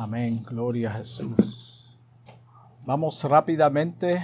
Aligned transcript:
Amén, 0.00 0.44
gloria 0.48 0.90
a 0.90 0.92
Jesús. 0.92 1.98
Vamos 2.86 3.24
rápidamente 3.24 4.22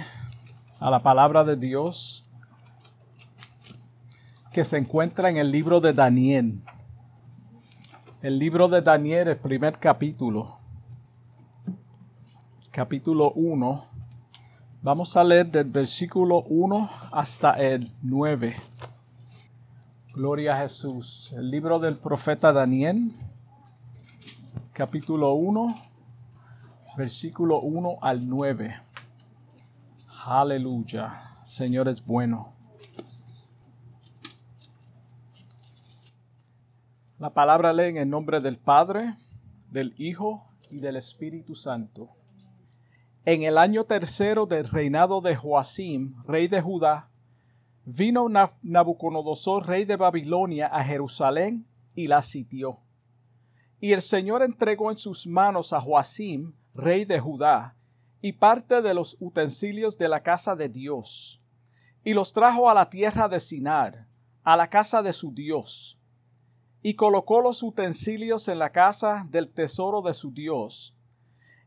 a 0.79 0.89
la 0.89 1.03
palabra 1.03 1.43
de 1.43 1.57
Dios 1.57 2.23
que 4.53 4.63
se 4.63 4.77
encuentra 4.77 5.29
en 5.29 5.35
el 5.35 5.51
libro 5.51 5.81
de 5.81 5.91
Daniel. 5.91 6.61
El 8.21 8.39
libro 8.39 8.69
de 8.69 8.81
Daniel, 8.81 9.27
el 9.27 9.37
primer 9.37 9.77
capítulo. 9.77 10.59
Capítulo 12.71 13.33
1. 13.33 13.85
Vamos 14.81 15.17
a 15.17 15.25
leer 15.25 15.51
del 15.51 15.65
versículo 15.65 16.43
1 16.43 16.89
hasta 17.11 17.51
el 17.51 17.91
9. 18.01 18.55
Gloria 20.15 20.55
a 20.55 20.59
Jesús. 20.61 21.35
El 21.37 21.51
libro 21.51 21.79
del 21.79 21.97
profeta 21.97 22.53
Daniel, 22.53 23.11
capítulo 24.75 25.31
1, 25.35 25.73
versículo 26.97 27.61
1 27.61 27.97
al 28.01 28.27
9. 28.27 28.75
Aleluya. 30.25 31.37
Señor 31.43 31.87
es 31.87 32.05
bueno. 32.05 32.53
La 37.19 37.33
palabra 37.33 37.71
lee 37.71 37.83
en 37.83 37.95
el 37.95 38.09
nombre 38.09 38.41
del 38.41 38.57
Padre, 38.57 39.15
del 39.71 39.95
Hijo 39.97 40.45
y 40.69 40.81
del 40.81 40.97
Espíritu 40.97 41.55
Santo. 41.55 42.09
En 43.23 43.43
el 43.43 43.57
año 43.57 43.85
tercero 43.85 44.45
del 44.45 44.67
reinado 44.67 45.21
de 45.21 45.37
Joacim, 45.37 46.21
rey 46.27 46.49
de 46.49 46.59
Judá, 46.59 47.09
vino 47.85 48.27
Nabucodonosor, 48.61 49.67
rey 49.67 49.85
de 49.85 49.95
Babilonia, 49.95 50.67
a 50.67 50.83
Jerusalén 50.83 51.65
y 51.95 52.07
la 52.07 52.21
sitió. 52.21 52.84
Y 53.85 53.93
el 53.93 54.01
Señor 54.01 54.41
entregó 54.41 54.89
en 54.89 54.97
sus 54.97 55.27
manos 55.27 55.71
a 55.71 55.79
Joacim, 55.79 56.55
rey 56.73 57.05
de 57.05 57.19
Judá, 57.19 57.77
y 58.19 58.31
parte 58.31 58.81
de 58.81 58.95
los 58.95 59.15
utensilios 59.19 59.95
de 59.95 60.09
la 60.09 60.23
casa 60.23 60.55
de 60.55 60.69
Dios, 60.69 61.39
y 62.03 62.15
los 62.15 62.33
trajo 62.33 62.67
a 62.67 62.73
la 62.73 62.89
tierra 62.89 63.27
de 63.27 63.39
Sinar, 63.39 64.07
a 64.41 64.57
la 64.57 64.71
casa 64.71 65.03
de 65.03 65.13
su 65.13 65.31
Dios, 65.31 65.99
y 66.81 66.95
colocó 66.95 67.41
los 67.41 67.61
utensilios 67.61 68.47
en 68.47 68.57
la 68.57 68.71
casa 68.71 69.27
del 69.29 69.49
tesoro 69.49 70.01
de 70.01 70.15
su 70.15 70.31
Dios. 70.31 70.97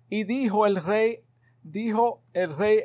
Y 0.08 0.24
dijo 0.24 0.66
el 0.66 0.82
rey, 0.82 1.22
dijo 1.62 2.24
el 2.32 2.56
rey 2.56 2.80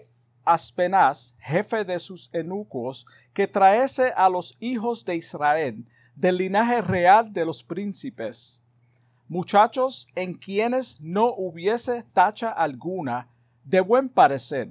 Aspenaz, 0.45 1.36
jefe 1.40 1.86
de 1.86 1.97
sus 1.97 2.30
eunucos, 2.34 3.08
que 3.34 3.47
traese 3.47 4.14
a 4.16 4.30
los 4.30 4.56
hijos 4.59 5.03
de 5.06 5.16
Israel, 5.16 5.88
del 6.14 6.38
linaje 6.38 6.84
real 6.84 7.34
de 7.34 7.45
los 7.45 7.64
príncipes, 7.64 8.62
muchachos 9.27 10.07
en 10.16 10.33
quienes 10.33 10.99
no 11.02 11.33
hubiese 11.33 12.03
tacha 12.13 12.49
alguna, 12.52 13.27
de 13.63 13.79
buen 13.81 14.09
parecer, 14.09 14.69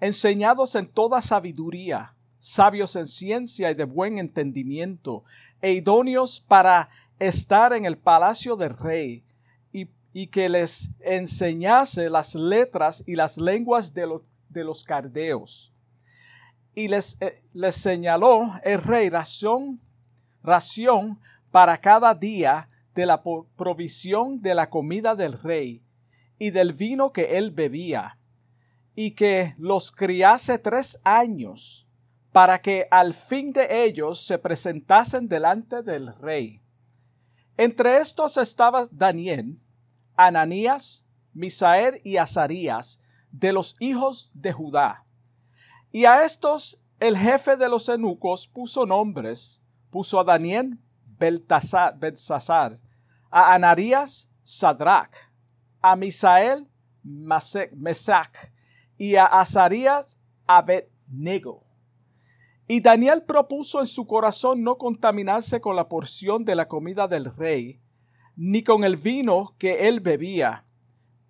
enseñados 0.00 0.74
en 0.74 0.86
toda 0.86 1.20
sabiduría, 1.20 2.14
sabios 2.38 2.96
en 2.96 3.06
ciencia 3.06 3.70
y 3.70 3.74
de 3.74 3.84
buen 3.84 4.18
entendimiento, 4.18 5.24
e 5.62 5.72
idóneos 5.72 6.40
para 6.46 6.88
estar 7.18 7.72
en 7.72 7.84
el 7.84 7.98
palacio 7.98 8.56
del 8.56 8.76
rey, 8.76 9.24
y, 10.12 10.26
que 10.26 10.48
les 10.48 10.90
enseñase 10.98 12.10
las 12.10 12.34
letras 12.34 13.04
y 13.06 13.14
las 13.14 13.38
lenguas 13.38 13.94
de, 13.94 14.08
los 14.08 14.22
de 14.48 14.64
los 14.64 14.82
cardeos. 14.82 15.72
Y 16.74 16.88
les, 16.88 17.16
eh, 17.20 17.40
les 17.52 17.76
señaló 17.76 18.52
el 18.64 18.82
rey 18.82 19.08
ración, 19.08 19.80
ración 20.42 21.20
para 21.52 21.78
cada 21.78 22.12
día 22.12 22.66
de 23.00 23.06
la 23.06 23.22
provisión 23.22 24.42
de 24.42 24.54
la 24.54 24.68
comida 24.68 25.14
del 25.14 25.32
rey 25.32 25.82
y 26.38 26.50
del 26.50 26.74
vino 26.74 27.14
que 27.14 27.38
él 27.38 27.50
bebía, 27.50 28.18
y 28.94 29.12
que 29.12 29.54
los 29.56 29.90
criase 29.90 30.58
tres 30.58 31.00
años, 31.02 31.88
para 32.30 32.60
que 32.60 32.86
al 32.90 33.14
fin 33.14 33.54
de 33.54 33.84
ellos 33.84 34.26
se 34.26 34.36
presentasen 34.36 35.28
delante 35.28 35.82
del 35.82 36.14
rey. 36.14 36.60
Entre 37.56 37.96
estos 37.96 38.36
estaba 38.36 38.86
Daniel, 38.90 39.58
Ananías, 40.14 41.06
Misael 41.32 42.02
y 42.04 42.18
Azarías, 42.18 43.00
de 43.32 43.54
los 43.54 43.76
hijos 43.80 44.30
de 44.34 44.52
Judá. 44.52 45.06
Y 45.90 46.04
a 46.04 46.22
estos 46.26 46.84
el 46.98 47.16
jefe 47.16 47.56
de 47.56 47.70
los 47.70 47.88
eunucos 47.88 48.46
puso 48.46 48.84
nombres, 48.84 49.64
puso 49.88 50.20
a 50.20 50.24
Daniel 50.24 50.78
Belsasar, 51.18 52.78
a 53.30 53.54
Anarías 53.54 54.30
Sadrach, 54.42 55.14
a 55.80 55.96
Misael 55.96 56.68
Mesac 57.02 58.52
y 58.98 59.16
a 59.16 59.26
Azarías 59.26 60.20
Abednego. 60.46 61.64
Y 62.66 62.80
Daniel 62.80 63.22
propuso 63.22 63.80
en 63.80 63.86
su 63.86 64.06
corazón 64.06 64.62
no 64.62 64.78
contaminarse 64.78 65.60
con 65.60 65.74
la 65.74 65.88
porción 65.88 66.44
de 66.44 66.54
la 66.54 66.68
comida 66.68 67.08
del 67.08 67.34
rey, 67.34 67.80
ni 68.36 68.62
con 68.62 68.84
el 68.84 68.96
vino 68.96 69.54
que 69.58 69.88
él 69.88 70.00
bebía, 70.00 70.66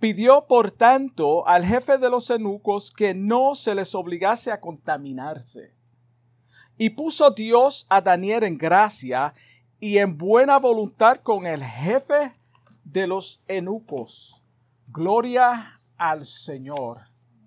Pidió, 0.00 0.46
por 0.46 0.70
tanto, 0.70 1.46
al 1.46 1.62
jefe 1.62 1.98
de 1.98 2.08
los 2.08 2.30
eunucos 2.30 2.90
que 2.90 3.12
no 3.12 3.54
se 3.54 3.74
les 3.74 3.94
obligase 3.94 4.50
a 4.50 4.58
contaminarse. 4.58 5.74
Y 6.78 6.88
puso 6.90 7.30
Dios 7.32 7.86
a 7.90 8.00
Daniel 8.00 8.44
en 8.44 8.56
gracia 8.56 9.34
y 9.80 9.96
en 9.96 10.18
buena 10.18 10.58
voluntad 10.58 11.16
con 11.16 11.46
el 11.46 11.64
jefe 11.64 12.34
de 12.84 13.06
los 13.06 13.42
eunucos. 13.48 14.44
Gloria 14.88 15.80
al 15.96 16.24
Señor. 16.24 17.00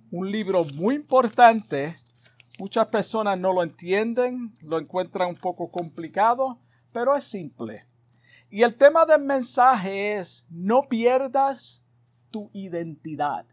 Un 0.09 0.31
libro 0.31 0.65
muy 0.75 0.95
importante. 0.95 1.99
Muchas 2.57 2.87
personas 2.87 3.37
no 3.37 3.53
lo 3.53 3.61
entienden, 3.61 4.57
lo 4.61 4.79
encuentran 4.79 5.29
un 5.29 5.35
poco 5.35 5.71
complicado, 5.71 6.59
pero 6.91 7.15
es 7.15 7.23
simple. 7.23 7.85
Y 8.49 8.63
el 8.63 8.75
tema 8.75 9.05
del 9.05 9.21
mensaje 9.21 10.15
es, 10.15 10.45
no 10.49 10.83
pierdas 10.83 11.83
tu 12.31 12.49
identidad. 12.53 13.45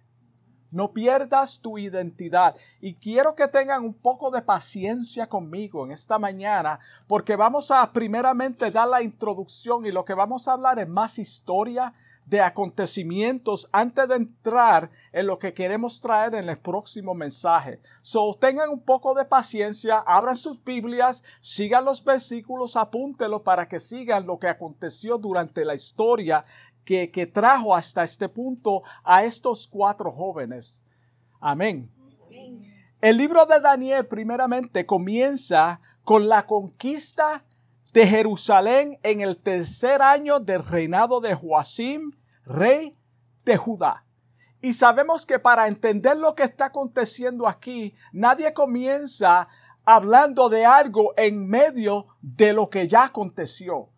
No 0.70 0.92
pierdas 0.92 1.60
tu 1.60 1.78
identidad. 1.78 2.56
Y 2.80 2.94
quiero 2.94 3.34
que 3.34 3.48
tengan 3.48 3.84
un 3.84 3.94
poco 3.94 4.30
de 4.30 4.42
paciencia 4.42 5.28
conmigo 5.28 5.84
en 5.84 5.92
esta 5.92 6.18
mañana, 6.18 6.78
porque 7.06 7.36
vamos 7.36 7.70
a 7.70 7.92
primeramente 7.92 8.70
dar 8.70 8.88
la 8.88 9.02
introducción 9.02 9.86
y 9.86 9.92
lo 9.92 10.04
que 10.04 10.14
vamos 10.14 10.48
a 10.48 10.52
hablar 10.52 10.78
es 10.78 10.88
más 10.88 11.18
historia 11.18 11.92
de 12.30 12.40
acontecimientos 12.40 13.68
antes 13.72 14.06
de 14.08 14.14
entrar 14.14 14.90
en 15.12 15.26
lo 15.26 15.38
que 15.38 15.52
queremos 15.52 16.00
traer 16.00 16.36
en 16.36 16.48
el 16.48 16.58
próximo 16.58 17.12
mensaje. 17.12 17.80
So, 18.02 18.36
tengan 18.40 18.70
un 18.70 18.80
poco 18.80 19.14
de 19.14 19.24
paciencia, 19.24 19.98
abran 19.98 20.36
sus 20.36 20.62
Biblias, 20.62 21.24
sigan 21.40 21.84
los 21.84 22.04
versículos, 22.04 22.76
apúntenlo 22.76 23.42
para 23.42 23.66
que 23.66 23.80
sigan 23.80 24.26
lo 24.26 24.38
que 24.38 24.46
aconteció 24.46 25.18
durante 25.18 25.64
la 25.64 25.74
historia 25.74 26.44
que, 27.12 27.26
trajo 27.26 27.74
hasta 27.74 28.02
este 28.02 28.28
punto 28.28 28.82
a 29.04 29.24
estos 29.24 29.68
cuatro 29.68 30.10
jóvenes. 30.10 30.84
Amén. 31.40 31.90
El 33.00 33.16
libro 33.16 33.46
de 33.46 33.60
Daniel 33.60 34.06
primeramente 34.06 34.84
comienza 34.84 35.80
con 36.04 36.28
la 36.28 36.46
conquista 36.46 37.44
de 37.92 38.06
Jerusalén 38.06 38.98
en 39.02 39.20
el 39.20 39.38
tercer 39.38 40.02
año 40.02 40.40
del 40.40 40.64
reinado 40.64 41.20
de 41.20 41.34
Joacim, 41.34 42.12
rey 42.44 42.96
de 43.44 43.56
Judá. 43.56 44.04
Y 44.60 44.72
sabemos 44.72 45.24
que 45.24 45.38
para 45.38 45.68
entender 45.68 46.16
lo 46.16 46.34
que 46.34 46.42
está 46.42 46.66
aconteciendo 46.66 47.46
aquí, 47.46 47.94
nadie 48.12 48.52
comienza 48.52 49.48
hablando 49.84 50.48
de 50.48 50.66
algo 50.66 51.14
en 51.16 51.48
medio 51.48 52.08
de 52.20 52.52
lo 52.52 52.68
que 52.68 52.86
ya 52.86 53.04
aconteció. 53.04 53.88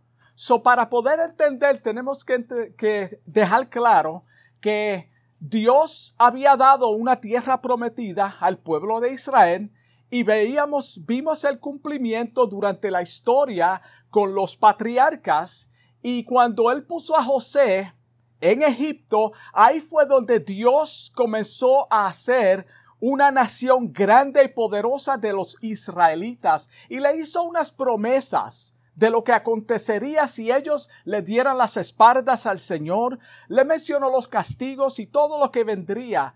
So, 0.45 0.61
para 0.61 0.91
poder 0.91 1.21
entender, 1.21 1.79
tenemos 1.79 2.25
que, 2.25 3.21
dejar 3.27 3.69
claro 3.69 4.25
que 4.61 5.09
Dios 5.39 6.17
había 6.19 6.57
dado 6.57 6.89
una 6.89 7.21
tierra 7.21 7.63
prometida 7.63 8.39
al 8.41 8.59
pueblo 8.59 8.99
de 8.99 9.13
Israel 9.13 9.73
y 10.11 10.25
veíamos, 10.25 11.07
vimos 11.07 11.45
el 11.45 11.61
cumplimiento 11.61 12.49
durante 12.49 12.91
la 12.91 13.03
historia 13.03 13.83
con 14.11 14.35
los 14.35 14.57
patriarcas 14.57 15.71
y 16.03 16.25
cuando 16.25 16.73
él 16.73 16.83
puso 16.87 17.17
a 17.17 17.23
José 17.23 17.95
en 18.41 18.65
Egipto, 18.65 19.31
ahí 19.53 19.79
fue 19.79 20.07
donde 20.07 20.41
Dios 20.41 21.13
comenzó 21.15 21.87
a 21.89 22.09
hacer 22.09 22.67
una 22.99 23.31
nación 23.31 23.93
grande 23.93 24.43
y 24.43 24.49
poderosa 24.49 25.17
de 25.19 25.35
los 25.35 25.57
israelitas 25.63 26.69
y 26.89 26.99
le 26.99 27.17
hizo 27.17 27.45
unas 27.45 27.71
promesas 27.71 28.75
de 28.95 29.11
lo 29.11 29.25
que 29.25 29.33
acontecería 29.33 30.29
si 30.29 30.53
ellos 30.53 30.89
le 31.05 31.23
dieran 31.23 31.59
las 31.59 31.77
espaldas 31.77 32.47
al 32.47 32.61
Señor, 32.61 33.19
le 33.49 33.65
mencionó 33.65 34.11
los 34.11 34.29
castigos 34.29 34.99
y 34.99 35.07
todo 35.07 35.39
lo 35.39 35.51
que 35.51 35.65
vendría. 35.65 36.35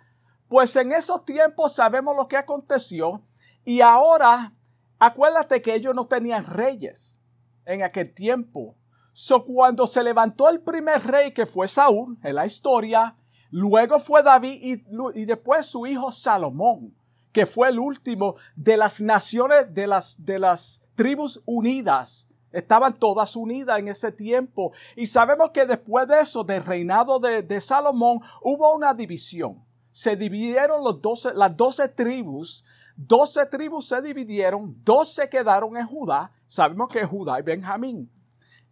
Pues 0.49 0.77
en 0.77 0.93
esos 0.93 1.25
tiempos 1.25 1.75
sabemos 1.75 2.17
lo 2.17 2.29
que 2.29 2.37
aconteció 2.37 3.23
y 3.65 3.81
ahora 3.81 4.55
acuérdate 4.99 5.61
que 5.61 5.75
ellos 5.75 5.95
no 5.95 6.07
tenían 6.07 6.45
reyes 6.45 7.21
en 7.65 7.83
aquel 7.83 8.15
tiempo. 8.15 8.77
So, 9.13 9.45
cuando 9.45 9.87
se 9.87 10.03
levantó 10.03 10.49
el 10.49 10.61
primer 10.61 11.03
rey 11.03 11.33
que 11.33 11.47
fue 11.47 11.69
Saúl 11.69 12.19
en 12.23 12.35
la 12.35 12.47
historia, 12.47 13.17
luego 13.51 13.99
fue 13.99 14.23
David 14.23 14.59
y, 14.63 14.85
y 15.15 15.25
después 15.25 15.67
su 15.67 15.87
hijo 15.87 16.13
Salomón, 16.13 16.95
que 17.33 17.47
fue 17.47 17.69
el 17.71 17.79
último 17.79 18.37
de 18.55 18.77
las 18.77 19.01
naciones, 19.01 19.73
de 19.73 19.87
las, 19.87 20.25
de 20.25 20.39
las 20.39 20.83
tribus 20.95 21.43
unidas. 21.47 22.29
Estaban 22.57 22.99
todas 22.99 23.37
unidas 23.37 23.79
en 23.79 23.89
ese 23.89 24.11
tiempo. 24.11 24.73
Y 24.97 25.07
sabemos 25.07 25.51
que 25.51 25.67
después 25.67 26.09
de 26.09 26.21
eso, 26.21 26.43
del 26.43 26.65
reinado 26.65 27.19
de, 27.19 27.61
Salomón, 27.61 28.21
hubo 28.43 28.75
una 28.75 28.95
división. 28.95 29.65
Se 29.93 30.17
dividieron 30.17 30.83
los 30.83 31.01
12, 31.01 31.35
las 31.35 31.57
doce 31.57 31.89
tribus. 31.89 32.65
Doce 32.97 33.45
tribus 33.47 33.89
se 33.89 34.01
dividieron, 34.01 34.75
dos 34.83 35.13
se 35.13 35.29
quedaron 35.29 35.77
en 35.77 35.87
Judá. 35.87 36.33
Sabemos 36.47 36.89
que 36.91 37.05
Judá 37.05 37.39
y 37.39 37.43
Benjamín 37.43 38.11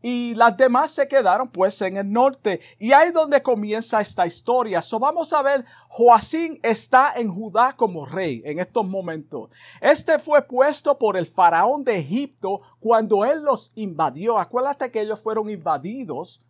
y 0.07 0.35
las 0.35 0.55
demás 0.59 0.91
se 0.91 1.09
quedaron 1.09 1.49
pues 1.49 1.81
en 1.81 1.97
el 1.97 2.13
norte. 2.13 2.61
Y 2.79 2.93
ahí 2.93 3.11
donde 3.11 3.43
comienza 3.43 4.03
esta 4.03 4.27
historia. 4.27 4.83
So 4.83 4.99
vamos 4.99 5.33
a 5.33 5.41
ver, 5.41 5.65
Joacín 5.89 6.61
está 6.63 7.15
en 7.17 7.33
Judá 7.33 7.75
como 7.75 8.05
rey 8.05 8.43
en 8.45 8.59
estos 8.59 8.87
momentos. 8.87 9.49
Este 9.81 10.19
fue 10.19 10.47
puesto 10.47 10.99
por 10.99 11.17
el 11.17 11.25
faraón 11.25 11.85
de 11.85 11.97
Egipto 11.97 12.61
cuando 12.81 13.25
él 13.25 13.45
los 13.45 13.73
invadió. 13.77 14.37
Acuérdate 14.37 14.91
que 14.91 15.01
ellos 15.01 15.23
fueron 15.23 15.49
invadidos 15.49 16.43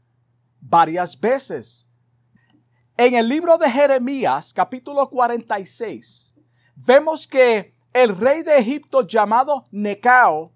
varias 0.59 1.21
veces. 1.21 1.89
En 2.97 3.15
el 3.15 3.29
libro 3.29 3.57
de 3.57 3.71
Jeremías, 3.71 4.53
capítulo 4.53 5.09
46, 5.09 6.35
vemos 6.75 7.29
que 7.29 7.73
el 7.93 8.17
rey 8.19 8.43
de 8.43 8.59
Egipto 8.59 9.07
llamado 9.07 9.62
Necao 9.71 10.53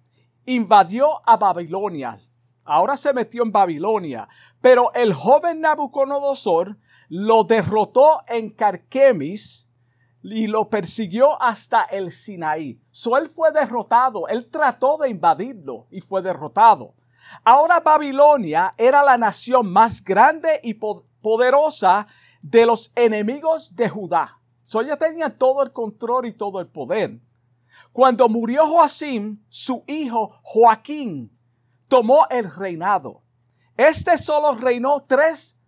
invadió 0.47 1.21
a 1.25 1.37
Babilonia 1.37 2.25
ahora 2.69 2.97
se 2.97 3.13
metió 3.13 3.43
en 3.43 3.51
Babilonia, 3.51 4.29
pero 4.61 4.93
el 4.95 5.15
joven 5.15 5.61
Nabucodonosor 5.61 6.77
lo 7.09 7.45
derrotó 7.45 8.21
en 8.29 8.51
Carquemis 8.51 9.71
y 10.23 10.47
lo 10.47 10.69
persiguió 10.69 11.41
hasta 11.43 11.85
el 11.85 12.13
Sinaí. 12.13 12.81
So 12.91 13.17
él 13.17 13.27
fue 13.27 13.51
derrotado, 13.53 14.29
él 14.29 14.51
trató 14.51 14.99
de 14.99 15.09
invadirlo 15.09 15.87
y 15.91 16.01
fue 16.01 16.21
derrotado. 16.21 16.95
Ahora 17.43 17.81
Babilonia 17.81 18.73
era 18.77 19.03
la 19.03 19.17
nación 19.17 19.71
más 19.73 20.05
grande 20.05 20.61
y 20.63 20.75
poderosa 20.75 22.07
de 22.43 22.67
los 22.67 22.93
enemigos 22.95 23.75
de 23.75 23.89
Judá. 23.89 24.41
So 24.65 24.83
ella 24.83 24.99
tenía 24.99 25.31
todo 25.39 25.63
el 25.63 25.73
control 25.73 26.27
y 26.27 26.33
todo 26.33 26.61
el 26.61 26.67
poder. 26.67 27.21
Cuando 27.93 28.29
murió 28.29 28.67
Joacim, 28.67 29.43
su 29.49 29.85
hijo 29.87 30.39
Joaquín 30.43 31.38
tomó 31.89 32.27
el 32.31 32.51
reinado. 32.55 33.23
Este 33.77 34.19
solo 34.19 34.55
reinó 34.55 35.01
tres 35.01 35.59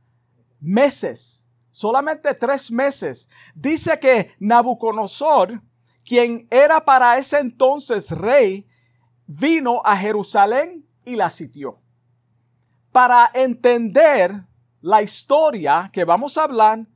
meses, 0.60 1.46
solamente 1.70 2.34
tres 2.34 2.70
meses. 2.70 3.28
Dice 3.54 3.98
que 3.98 4.34
Nabucodonosor, 4.38 5.62
quien 6.04 6.46
era 6.50 6.84
para 6.84 7.18
ese 7.18 7.38
entonces 7.38 8.10
rey, 8.10 8.66
vino 9.26 9.80
a 9.84 9.96
Jerusalén 9.96 10.86
y 11.04 11.16
la 11.16 11.30
sitió. 11.30 11.80
Para 12.92 13.30
entender 13.32 14.44
la 14.80 15.02
historia 15.02 15.90
que 15.92 16.04
vamos 16.04 16.36
a 16.36 16.44
hablar, 16.44 16.86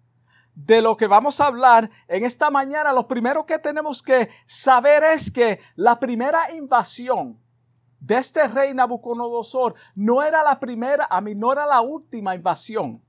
de 0.54 0.80
lo 0.80 0.96
que 0.96 1.06
vamos 1.06 1.40
a 1.40 1.46
hablar 1.46 1.90
en 2.06 2.24
esta 2.24 2.50
mañana, 2.50 2.92
lo 2.92 3.08
primero 3.08 3.44
que 3.44 3.58
tenemos 3.58 4.02
que 4.02 4.28
saber 4.46 5.02
es 5.02 5.30
que 5.30 5.58
la 5.74 5.98
primera 5.98 6.52
invasión 6.52 7.43
de 8.04 8.16
este 8.16 8.46
rey 8.48 8.74
Nabucodonosor 8.74 9.74
no 9.94 10.22
era 10.22 10.42
la 10.42 10.60
primera, 10.60 11.06
a 11.08 11.22
mí 11.22 11.34
no 11.34 11.52
era 11.52 11.64
la 11.64 11.80
última 11.80 12.34
invasión. 12.34 13.02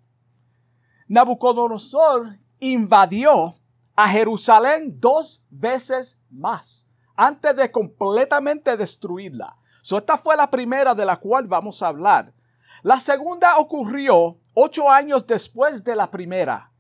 Nabucodonosor 1.10 2.40
invadió 2.60 3.56
a 3.94 4.08
Jerusalén 4.08 4.98
dos 4.98 5.44
veces 5.50 6.22
más 6.30 6.88
antes 7.18 7.56
de 7.58 7.70
completamente 7.70 8.78
destruirla. 8.78 9.58
So, 9.82 9.98
esta 9.98 10.18
fue 10.18 10.38
la 10.38 10.50
primera 10.50 10.96
de 10.96 11.06
la 11.06 11.18
cual 11.18 11.46
vamos 11.46 11.84
a 11.84 11.90
hablar. 11.90 12.34
La 12.82 13.00
segunda 13.02 13.58
ocurrió 13.58 14.40
ocho 14.54 14.90
años 14.90 15.28
después 15.28 15.84
de 15.84 15.96
la 15.98 16.10
primera. 16.10 16.72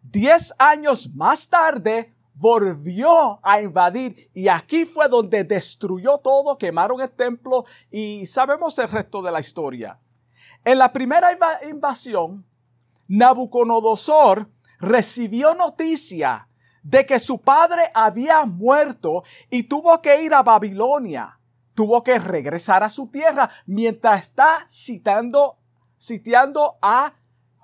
Diez 0.00 0.54
años 0.58 1.14
más 1.14 1.48
tarde 1.48 2.15
volvió 2.36 3.40
a 3.42 3.60
invadir 3.60 4.30
y 4.34 4.48
aquí 4.48 4.84
fue 4.84 5.08
donde 5.08 5.42
destruyó 5.42 6.18
todo, 6.18 6.58
quemaron 6.58 7.00
el 7.00 7.10
templo 7.10 7.64
y 7.90 8.26
sabemos 8.26 8.78
el 8.78 8.88
resto 8.88 9.22
de 9.22 9.32
la 9.32 9.40
historia. 9.40 9.98
En 10.64 10.78
la 10.78 10.92
primera 10.92 11.30
invasión, 11.68 12.46
Nabucodonosor 13.08 14.50
recibió 14.78 15.54
noticia 15.54 16.48
de 16.82 17.06
que 17.06 17.18
su 17.18 17.40
padre 17.40 17.90
había 17.94 18.44
muerto 18.44 19.24
y 19.50 19.64
tuvo 19.64 20.00
que 20.02 20.22
ir 20.22 20.34
a 20.34 20.42
Babilonia. 20.42 21.40
Tuvo 21.74 22.02
que 22.02 22.18
regresar 22.18 22.82
a 22.82 22.88
su 22.88 23.08
tierra 23.08 23.50
mientras 23.66 24.22
está 24.22 24.66
citando, 24.68 25.58
sitiando 25.98 26.78
a 26.80 27.12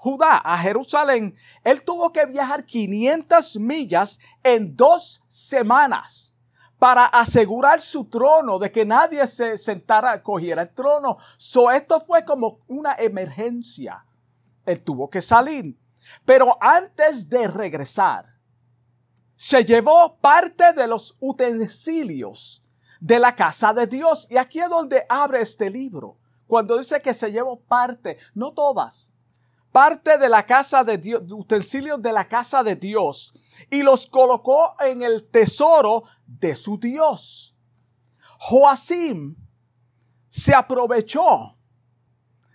Judá 0.03 0.39
a 0.39 0.59
Jerusalén, 0.59 1.37
él 1.63 1.85
tuvo 1.85 2.13
que 2.13 2.27
viajar 2.27 2.65
500 2.65 3.61
millas 3.61 4.19
en 4.43 4.75
dos 4.75 5.23
semanas 5.29 6.35
para 6.77 7.05
asegurar 7.05 7.81
su 7.81 8.07
trono, 8.07 8.59
de 8.59 8.73
que 8.73 8.85
nadie 8.85 9.25
se 9.29 9.57
sentara, 9.57 10.21
cogiera 10.21 10.63
el 10.63 10.75
trono. 10.75 11.19
So, 11.37 11.71
esto 11.71 12.01
fue 12.01 12.25
como 12.25 12.59
una 12.67 12.97
emergencia. 12.99 14.05
Él 14.67 14.83
tuvo 14.83 15.09
que 15.09 15.21
salir. 15.21 15.79
Pero 16.25 16.59
antes 16.61 17.29
de 17.29 17.47
regresar, 17.47 18.27
se 19.37 19.65
llevó 19.65 20.17
parte 20.17 20.73
de 20.73 20.89
los 20.89 21.17
utensilios 21.21 22.65
de 22.99 23.21
la 23.21 23.37
casa 23.37 23.73
de 23.73 23.87
Dios. 23.87 24.27
Y 24.29 24.37
aquí 24.37 24.59
es 24.59 24.69
donde 24.69 25.07
abre 25.09 25.43
este 25.43 25.71
libro. 25.71 26.19
Cuando 26.49 26.77
dice 26.77 27.01
que 27.01 27.15
se 27.15 27.31
llevó 27.31 27.61
parte, 27.61 28.19
no 28.35 28.53
todas, 28.53 29.12
parte 29.73 30.19
de 30.19 30.29
la 30.29 30.45
casa 30.45 30.85
de 30.85 30.99
Dios, 30.99 31.23
utensilios 31.31 32.01
de 32.01 32.13
la 32.13 32.29
casa 32.29 32.63
de 32.63 32.77
Dios, 32.77 33.33
y 33.71 33.83
los 33.83 34.07
colocó 34.07 34.77
en 34.81 35.03
el 35.03 35.29
tesoro 35.29 36.05
de 36.27 36.55
su 36.55 36.79
Dios. 36.79 37.57
Joacim 38.39 39.37
se 40.29 40.55
aprovechó 40.55 41.57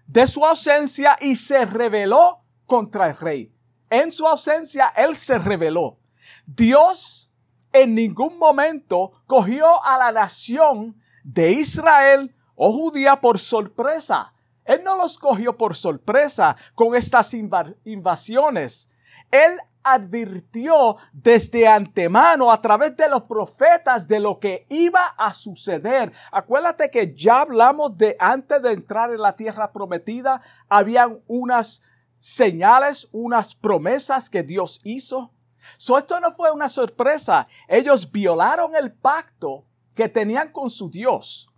de 0.06 0.28
su 0.28 0.46
ausencia 0.46 1.18
y 1.20 1.36
se 1.36 1.66
rebeló 1.66 2.44
contra 2.66 3.08
el 3.08 3.18
rey. 3.18 3.54
En 3.90 4.12
su 4.12 4.28
ausencia, 4.28 4.92
él 4.96 5.16
se 5.16 5.38
rebeló. 5.40 6.00
Dios 6.46 7.32
en 7.72 7.96
ningún 7.96 8.38
momento 8.38 9.12
cogió 9.28 9.84
a 9.84 9.98
la 9.98 10.12
nación 10.12 11.00
de 11.24 11.52
Israel 11.52 12.36
o 12.56 12.72
judía 12.72 13.22
por 13.22 13.40
sorpresa. 13.40 14.34
Él 14.68 14.84
no 14.84 14.96
los 14.96 15.18
cogió 15.18 15.58
por 15.58 15.76
sorpresa 15.76 16.56
con 16.76 16.94
estas 16.94 17.34
invasiones. 17.34 18.90
Él 19.32 19.58
advirtió 19.82 20.98
desde 21.14 21.68
antemano 21.68 22.52
a 22.52 22.62
través 22.62 22.96
de 22.98 23.08
los 23.08 23.24
profetas 23.24 24.08
de 24.08 24.20
lo 24.20 24.40
que 24.40 24.66
iba 24.70 25.06
a 25.18 25.34
suceder. 25.34 26.12
Acuérdate 26.32 26.92
que 26.92 27.16
ya 27.16 27.42
hablamos 27.42 27.98
de 27.98 28.18
antes 28.20 28.62
de 28.62 28.74
entrar 28.74 29.12
en 29.12 29.22
la 29.22 29.36
tierra 29.36 29.72
prometida, 29.72 30.42
habían 30.68 31.22
unas 31.28 31.82
señales, 32.20 33.08
unas 33.14 33.56
promesas 33.56 34.30
que 34.30 34.44
Dios 34.44 34.82
hizo. 34.84 35.32
So, 35.78 35.98
esto 35.98 36.20
no 36.20 36.32
fue 36.32 36.52
una 36.52 36.70
sorpresa. 36.70 37.48
Ellos 37.68 38.12
violaron 38.12 38.76
el 38.76 38.94
pacto 38.94 39.66
que 39.96 40.10
tenían 40.10 40.52
con 40.52 40.70
su 40.70 40.90
Dios. 40.90 41.50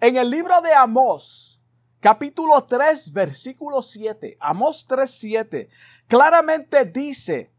En 0.00 0.16
el 0.16 0.30
libro 0.30 0.60
de 0.60 0.74
Amós, 0.74 1.57
capítulo 2.00 2.64
3, 2.64 3.12
versículo 3.12 3.82
7, 3.82 4.36
Amós 4.40 4.86
3, 4.86 5.10
7, 5.10 5.68
claramente 6.06 6.84
dice, 6.84 7.52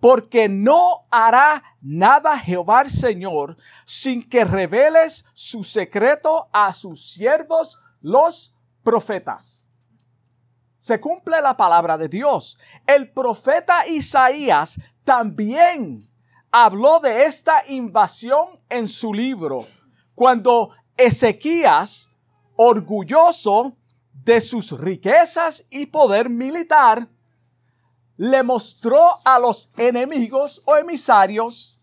porque 0.00 0.48
no 0.48 1.06
hará 1.10 1.62
nada 1.80 2.38
Jehová 2.38 2.82
el 2.82 2.90
Señor 2.90 3.56
sin 3.84 4.28
que 4.28 4.44
reveles 4.44 5.24
su 5.32 5.64
secreto 5.64 6.48
a 6.52 6.72
sus 6.74 7.12
siervos 7.12 7.78
los 8.00 8.54
profetas. 8.82 9.70
Se 10.78 11.00
cumple 11.00 11.40
la 11.40 11.56
palabra 11.56 11.98
de 11.98 12.08
Dios. 12.08 12.58
El 12.86 13.10
profeta 13.10 13.86
Isaías 13.88 14.78
también 15.02 16.08
habló 16.52 17.00
de 17.00 17.24
esta 17.24 17.64
invasión 17.66 18.46
en 18.68 18.86
su 18.86 19.12
libro, 19.12 19.66
cuando 20.14 20.70
Ezequías 20.96 22.10
orgulloso 22.56 23.76
de 24.12 24.40
sus 24.40 24.72
riquezas 24.78 25.66
y 25.70 25.86
poder 25.86 26.28
militar, 26.28 27.08
le 28.16 28.42
mostró 28.42 29.00
a 29.24 29.38
los 29.38 29.70
enemigos 29.76 30.62
o 30.64 30.76
emisarios 30.76 31.78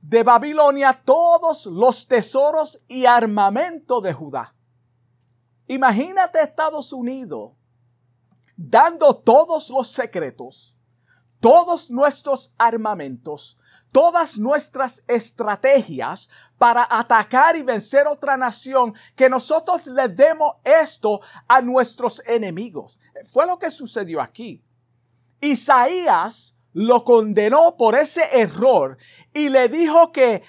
de 0.00 0.22
Babilonia 0.22 1.02
todos 1.04 1.66
los 1.66 2.06
tesoros 2.06 2.80
y 2.88 3.06
armamento 3.06 4.00
de 4.00 4.12
Judá. 4.12 4.54
Imagínate 5.68 6.40
Estados 6.40 6.92
Unidos 6.92 7.52
dando 8.56 9.16
todos 9.16 9.70
los 9.70 9.88
secretos, 9.88 10.76
todos 11.40 11.90
nuestros 11.90 12.54
armamentos, 12.56 13.58
todas 13.92 14.38
nuestras 14.38 15.02
estrategias 15.08 16.28
para 16.58 16.86
atacar 16.90 17.56
y 17.56 17.62
vencer 17.62 18.06
otra 18.06 18.36
nación, 18.36 18.94
que 19.14 19.30
nosotros 19.30 19.86
le 19.86 20.08
demos 20.08 20.56
esto 20.64 21.20
a 21.48 21.62
nuestros 21.62 22.22
enemigos. 22.26 22.98
Fue 23.32 23.46
lo 23.46 23.58
que 23.58 23.70
sucedió 23.70 24.20
aquí. 24.20 24.62
Isaías 25.40 26.56
lo 26.72 27.04
condenó 27.04 27.76
por 27.76 27.94
ese 27.94 28.22
error 28.32 28.98
y 29.32 29.48
le 29.48 29.68
dijo 29.68 30.12
que 30.12 30.42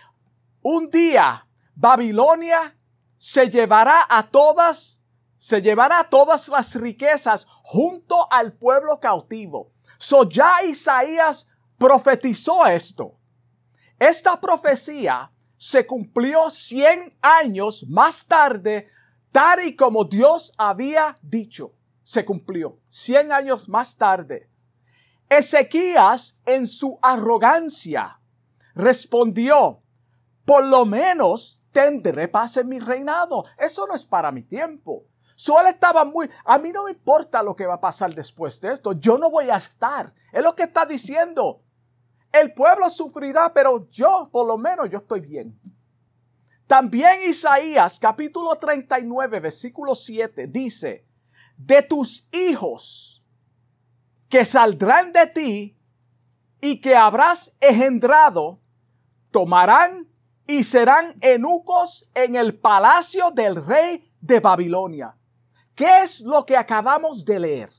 un 0.62 0.90
día 0.90 1.48
Babilonia 1.74 2.78
se 3.18 3.50
llevará 3.50 4.06
a 4.10 4.24
todas, 4.24 5.06
se 5.38 5.62
llevará 5.62 6.10
todas 6.10 6.50
las 6.50 6.76
riquezas 6.76 7.48
junto 7.64 8.32
al 8.32 8.54
pueblo 8.54 9.00
cautivo. 9.00 9.72
So 9.98 10.28
ya 10.28 10.64
Isaías 10.64 11.48
profetizó 11.78 12.66
esto. 12.66 13.17
Esta 14.00 14.40
profecía 14.40 15.32
se 15.58 15.88
cumplió 15.88 16.50
100 16.50 17.18
años 17.22 17.86
más 17.90 18.28
tarde, 18.28 18.90
tal 19.32 19.66
y 19.66 19.76
como 19.76 20.06
Dios 20.06 20.54
había 20.58 21.16
dicho. 21.22 21.74
Se 22.04 22.24
cumplió 22.24 22.80
100 22.90 23.32
años 23.32 23.68
más 23.68 23.98
tarde. 23.98 24.50
Ezequías, 25.30 26.38
en 26.46 26.68
su 26.68 27.00
arrogancia, 27.02 28.22
respondió, 28.76 29.82
por 30.46 30.64
lo 30.64 30.86
menos 30.86 31.64
tendré 31.72 32.28
paz 32.30 32.58
en 32.58 32.70
mi 32.70 32.80
reinado. 32.80 33.44
Eso 33.58 33.86
no 33.88 33.96
es 33.96 34.06
para 34.06 34.32
mi 34.32 34.44
tiempo. 34.44 35.06
Solo 35.36 35.68
estaba 35.68 36.06
muy, 36.06 36.30
a 36.46 36.58
mí 36.58 36.72
no 36.72 36.86
me 36.86 36.92
importa 36.92 37.44
lo 37.44 37.56
que 37.56 37.66
va 37.66 37.76
a 37.76 37.82
pasar 37.82 38.14
después 38.16 38.62
de 38.62 38.70
esto. 38.70 38.94
Yo 38.94 39.18
no 39.18 39.30
voy 39.30 39.50
a 39.50 39.58
estar. 39.58 40.14
Es 40.32 40.42
lo 40.42 40.56
que 40.56 40.64
está 40.64 40.86
diciendo. 40.86 41.62
El 42.42 42.54
pueblo 42.54 42.90
sufrirá, 42.90 43.52
pero 43.54 43.88
yo, 43.90 44.30
por 44.32 44.46
lo 44.46 44.58
menos, 44.58 44.90
yo 44.90 45.00
estoy 45.00 45.22
bien. 45.22 45.60
También 46.68 47.22
Isaías 47.28 48.00
capítulo 48.00 48.56
39, 48.56 49.40
versículo 49.40 49.96
7 49.96 50.48
dice, 50.48 51.08
de 51.56 51.82
tus 51.82 52.28
hijos 52.32 53.26
que 54.30 54.46
saldrán 54.46 55.12
de 55.14 55.28
ti 55.28 55.78
y 56.62 56.80
que 56.80 56.96
habrás 56.96 57.56
engendrado, 57.60 58.60
tomarán 59.32 60.08
y 60.46 60.64
serán 60.64 61.16
eunucos 61.22 62.10
en 62.14 62.36
el 62.36 62.60
palacio 62.60 63.32
del 63.32 63.66
rey 63.66 64.12
de 64.22 64.40
Babilonia. 64.40 65.18
¿Qué 65.74 66.04
es 66.04 66.22
lo 66.22 66.46
que 66.46 66.58
acabamos 66.58 67.26
de 67.26 67.40
leer? 67.40 67.70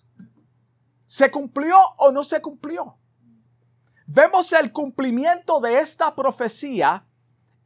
¿Se 1.06 1.30
cumplió 1.30 1.76
o 1.98 2.10
no 2.10 2.24
se 2.24 2.40
cumplió? 2.40 2.97
Vemos 4.10 4.54
el 4.54 4.72
cumplimiento 4.72 5.60
de 5.60 5.80
esta 5.80 6.16
profecía 6.16 7.06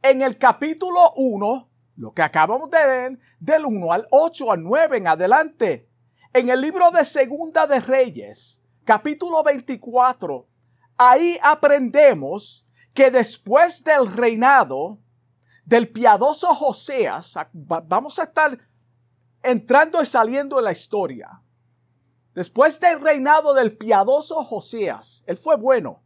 en 0.01 0.21
el 0.21 0.37
capítulo 0.37 1.13
1, 1.15 1.69
lo 1.95 2.13
que 2.13 2.21
acabamos 2.21 2.69
de 2.69 2.85
leer, 2.85 3.19
del 3.39 3.65
1 3.65 3.93
al 3.93 4.07
8 4.11 4.51
al 4.51 4.61
9 4.61 4.97
en 4.97 5.07
adelante. 5.07 5.89
En 6.33 6.49
el 6.49 6.59
libro 6.59 6.91
de 6.91 7.05
Segunda 7.05 7.65
de 7.65 7.79
Reyes, 7.79 8.61
capítulo 8.83 9.41
24, 9.41 10.45
ahí 10.97 11.39
aprendemos 11.41 12.67
que 12.93 13.09
después 13.09 13.81
del 13.81 14.11
reinado 14.13 14.99
del 15.63 15.87
piadoso 15.93 16.53
Joseas, 16.53 17.35
vamos 17.53 18.19
a 18.19 18.23
estar 18.23 18.59
entrando 19.41 20.01
y 20.01 20.05
saliendo 20.05 20.57
de 20.57 20.63
la 20.63 20.73
historia. 20.73 21.41
Después 22.33 22.81
del 22.81 22.99
reinado 22.99 23.53
del 23.53 23.77
piadoso 23.77 24.43
Joseas, 24.43 25.23
él 25.25 25.37
fue 25.37 25.55
bueno 25.55 26.03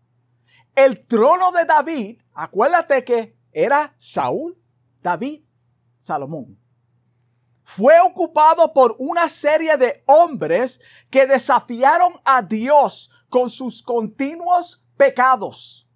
el 0.78 1.08
trono 1.08 1.52
de 1.52 1.66
David, 1.66 2.22
acuérdate 2.36 3.04
que 3.04 3.36
era 3.52 3.96
Saúl, 3.98 4.56
David, 5.02 5.42
Salomón. 5.98 6.60
Fue 7.64 8.00
ocupado 8.00 8.72
por 8.74 8.96
una 9.00 9.28
serie 9.28 9.76
de 9.78 10.04
hombres 10.06 10.80
que 11.10 11.26
desafiaron 11.26 12.22
a 12.24 12.44
Dios 12.44 13.10
con 13.28 13.50
sus 13.50 13.82
continuos 13.82 14.86
pecados. 14.96 15.90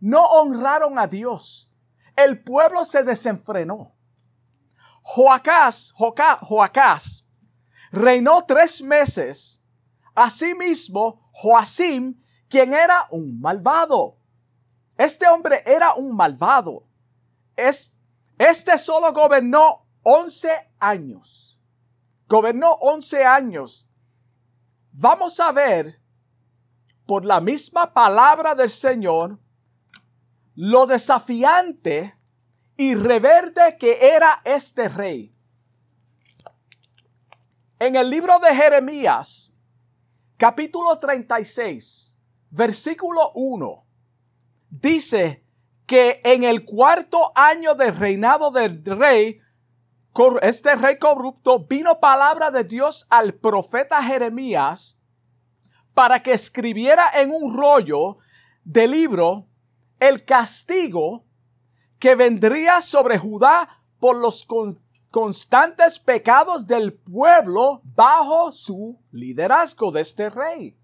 No 0.00 0.22
honraron 0.22 0.98
a 0.98 1.06
Dios. 1.06 1.72
El 2.14 2.44
pueblo 2.44 2.84
se 2.84 3.04
desenfrenó. 3.04 3.96
Joacás, 5.00 5.94
Joacás, 5.96 7.24
reinó 7.90 8.44
tres 8.44 8.82
meses. 8.82 9.62
Asimismo, 10.14 11.26
Joacim 11.32 12.22
quien 12.54 12.72
era 12.72 13.08
un 13.10 13.40
malvado. 13.40 14.16
Este 14.96 15.26
hombre 15.26 15.64
era 15.66 15.94
un 15.94 16.14
malvado. 16.14 16.86
Es, 17.56 18.00
este 18.38 18.78
solo 18.78 19.12
gobernó 19.12 19.88
11 20.04 20.70
años. 20.78 21.60
Gobernó 22.28 22.74
11 22.74 23.24
años. 23.24 23.90
Vamos 24.92 25.40
a 25.40 25.50
ver 25.50 26.00
por 27.06 27.24
la 27.24 27.40
misma 27.40 27.92
palabra 27.92 28.54
del 28.54 28.70
Señor 28.70 29.40
lo 30.54 30.86
desafiante 30.86 32.16
y 32.76 32.94
reverde 32.94 33.76
que 33.78 34.14
era 34.14 34.40
este 34.44 34.88
rey. 34.88 35.34
En 37.80 37.96
el 37.96 38.08
libro 38.08 38.38
de 38.38 38.54
Jeremías, 38.54 39.52
capítulo 40.36 40.96
36, 41.00 42.03
versículo 42.54 43.32
1 43.34 43.84
dice 44.70 45.44
que 45.86 46.20
en 46.24 46.44
el 46.44 46.64
cuarto 46.64 47.32
año 47.34 47.74
del 47.74 47.96
reinado 47.96 48.52
del 48.52 48.84
rey, 48.84 49.40
este 50.40 50.76
rey 50.76 50.98
corrupto, 50.98 51.66
vino 51.66 51.98
palabra 51.98 52.52
de 52.52 52.62
Dios 52.62 53.06
al 53.10 53.34
profeta 53.34 54.02
Jeremías 54.02 54.98
para 55.94 56.22
que 56.22 56.32
escribiera 56.32 57.10
en 57.20 57.32
un 57.32 57.56
rollo 57.56 58.18
de 58.64 58.86
libro 58.86 59.48
el 59.98 60.24
castigo 60.24 61.24
que 61.98 62.14
vendría 62.14 62.82
sobre 62.82 63.18
Judá 63.18 63.82
por 63.98 64.16
los 64.16 64.46
constantes 65.10 65.98
pecados 65.98 66.66
del 66.66 66.94
pueblo 66.94 67.82
bajo 67.84 68.52
su 68.52 69.00
liderazgo 69.10 69.90
de 69.90 70.02
este 70.02 70.30
rey. 70.30 70.76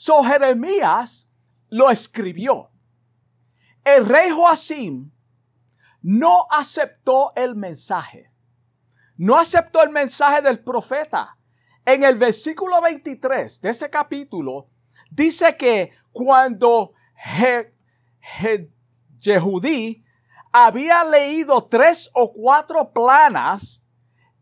So 0.00 0.22
Jeremías 0.22 1.28
lo 1.70 1.90
escribió. 1.90 2.70
El 3.82 4.06
rey 4.06 4.30
Joacim 4.30 5.10
no 6.02 6.46
aceptó 6.52 7.32
el 7.34 7.56
mensaje. 7.56 8.32
No 9.16 9.36
aceptó 9.36 9.82
el 9.82 9.90
mensaje 9.90 10.40
del 10.40 10.62
profeta. 10.62 11.36
En 11.84 12.04
el 12.04 12.14
versículo 12.14 12.80
23 12.80 13.60
de 13.60 13.70
ese 13.70 13.90
capítulo 13.90 14.68
dice 15.10 15.56
que 15.56 15.90
cuando 16.12 16.92
Jehudí 19.20 20.04
había 20.52 21.02
leído 21.06 21.62
tres 21.62 22.08
o 22.14 22.32
cuatro 22.32 22.92
planas, 22.92 23.82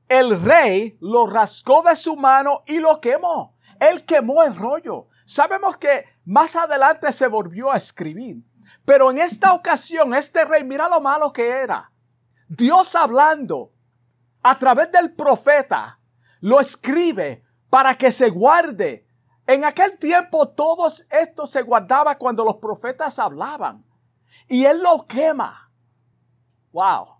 el 0.06 0.38
rey 0.38 0.98
lo 1.00 1.26
rascó 1.26 1.80
de 1.80 1.96
su 1.96 2.14
mano 2.14 2.62
y 2.66 2.78
lo 2.78 3.00
quemó. 3.00 3.56
Él 3.80 4.04
quemó 4.04 4.42
el 4.42 4.54
rollo. 4.54 5.08
Sabemos 5.26 5.76
que 5.76 6.04
más 6.24 6.54
adelante 6.54 7.12
se 7.12 7.26
volvió 7.26 7.72
a 7.72 7.76
escribir. 7.76 8.44
Pero 8.84 9.10
en 9.10 9.18
esta 9.18 9.52
ocasión, 9.54 10.14
este 10.14 10.44
rey, 10.44 10.62
mira 10.62 10.88
lo 10.88 11.00
malo 11.00 11.32
que 11.32 11.48
era. 11.48 11.90
Dios 12.48 12.94
hablando 12.94 13.72
a 14.40 14.56
través 14.56 14.92
del 14.92 15.12
profeta, 15.14 15.98
lo 16.40 16.60
escribe 16.60 17.44
para 17.68 17.96
que 17.96 18.12
se 18.12 18.30
guarde. 18.30 19.04
En 19.48 19.64
aquel 19.64 19.98
tiempo 19.98 20.48
todo 20.48 20.86
esto 21.10 21.46
se 21.46 21.62
guardaba 21.62 22.16
cuando 22.16 22.44
los 22.44 22.56
profetas 22.56 23.18
hablaban. 23.18 23.84
Y 24.46 24.64
él 24.64 24.80
lo 24.80 25.08
quema. 25.08 25.72
Wow. 26.70 27.16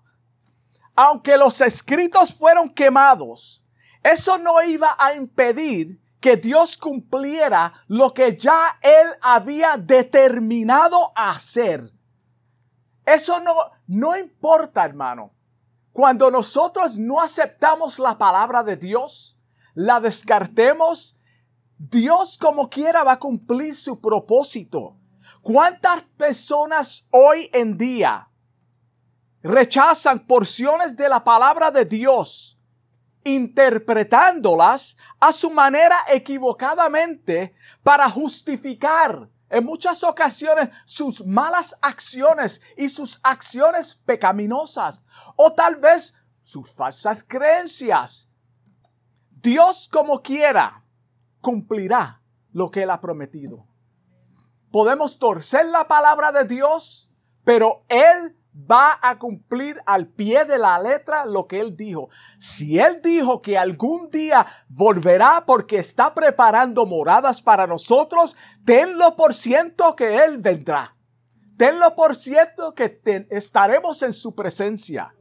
Aunque 0.95 1.37
los 1.37 1.61
escritos 1.61 2.33
fueron 2.33 2.69
quemados, 2.69 3.65
eso 4.05 4.39
no 4.39 4.63
iba 4.63 4.95
a 4.97 5.15
impedir 5.15 6.01
que 6.27 6.37
Dios 6.37 6.77
cumpliera 6.77 7.73
lo 7.87 8.13
que 8.13 8.37
ya 8.37 8.81
Él 8.83 9.07
había 9.23 9.77
determinado 9.77 11.13
hacer. 11.15 11.93
Eso 13.05 13.39
no, 13.39 13.55
no 13.87 14.19
importa, 14.19 14.85
hermano. 14.85 15.33
Cuando 15.93 16.29
nosotros 16.33 16.99
no 16.99 17.21
aceptamos 17.21 18.01
la 18.01 18.19
palabra 18.19 18.65
de 18.65 18.75
Dios, 18.77 19.41
la 19.75 20.01
descartemos, 20.01 21.17
Dios 21.79 22.37
como 22.37 22.69
quiera 22.69 23.05
va 23.05 23.13
a 23.13 23.19
cumplir 23.21 23.77
su 23.77 24.01
propósito. 24.01 24.97
¿Cuántas 25.43 26.03
personas 26.17 27.07
hoy 27.13 27.49
en 27.53 27.79
día 27.79 28.29
rechazan 29.45 30.27
porciones 30.27 30.97
de 30.97 31.09
la 31.09 31.23
palabra 31.23 31.71
de 31.71 31.85
Dios 31.85 32.56
interpretándolas 33.27 34.97
a 35.19 35.33
su 35.33 35.51
manera 35.51 35.97
equivocadamente 36.09 37.57
para 37.83 38.09
justificar 38.09 39.29
en 39.51 39.65
muchas 39.65 40.05
ocasiones 40.05 40.69
sus 40.85 41.27
malas 41.27 41.77
acciones 41.83 42.63
y 42.77 42.89
sus 42.89 43.19
acciones 43.25 44.01
pecaminosas 44.07 45.05
o 45.35 45.53
tal 45.53 45.75
vez 45.77 46.15
sus 46.41 46.71
falsas 46.71 47.25
creencias. 47.27 48.31
Dios 49.31 49.89
como 49.93 50.23
quiera 50.23 50.85
cumplirá 51.41 52.23
lo 52.53 52.71
que 52.71 52.85
Él 52.85 52.91
ha 52.91 53.01
prometido. 53.01 53.67
Podemos 54.71 55.19
torcer 55.19 55.67
la 55.67 55.89
palabra 55.89 56.31
de 56.31 56.45
Dios, 56.45 57.11
pero 57.43 57.85
Él 57.89 58.37
va 58.57 58.99
a 59.03 59.19
cumplir 59.19 59.81
al 59.85 60.09
pie 60.09 60.45
de 60.45 60.59
la 60.59 60.79
letra 60.81 61.27
lo 61.27 61.47
que 61.47 61.61
él 61.61 61.77
dijo. 61.77 62.09
Si 62.39 62.79
él 62.79 63.01
dijo 63.03 63.43
que 63.43 63.59
algún 63.59 64.11
día 64.11 64.47
volverá 64.69 65.45
porque 65.47 65.79
está 65.79 66.15
preparando 66.15 66.87
moradas 66.87 67.43
para 67.43 67.67
nosotros, 67.67 68.37
tenlo 68.65 69.15
por 69.15 69.35
ciento 69.35 69.95
que 69.95 70.25
él 70.25 70.39
vendrá. 70.39 70.97
Tenlo 71.59 71.95
por 71.95 72.17
cierto 72.17 72.75
que 72.75 73.01
estaremos 73.31 74.03
en 74.03 74.13
su 74.13 74.35
presencia. 74.35 75.15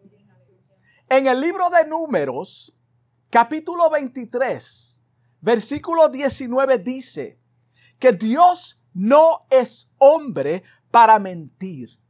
En 1.10 1.27
el 1.27 1.39
libro 1.39 1.70
de 1.70 1.86
números, 1.86 2.74
capítulo 3.30 3.89
23, 3.89 5.04
versículo 5.42 6.10
19 6.10 6.80
dice 6.80 7.39
que 8.00 8.12
Dios 8.12 8.82
no 8.94 9.46
es 9.50 9.92
hombre 9.98 10.63
para 10.89 11.20
mentir 11.20 12.05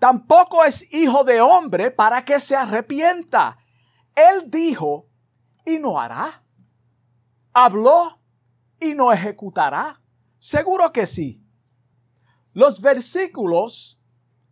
tampoco 0.00 0.64
es 0.64 0.92
hijo 0.92 1.22
de 1.22 1.40
hombre 1.40 1.92
para 1.92 2.24
que 2.24 2.40
se 2.40 2.56
arrepienta. 2.56 3.58
Él 4.16 4.50
dijo 4.50 5.06
y 5.64 5.78
no 5.78 6.00
hará. 6.00 6.42
Habló 7.52 8.18
y 8.80 8.94
no 8.94 9.12
ejecutará. 9.12 10.00
Seguro 10.38 10.90
que 10.90 11.06
sí. 11.06 11.44
Los 12.54 12.80
versículos 12.80 14.00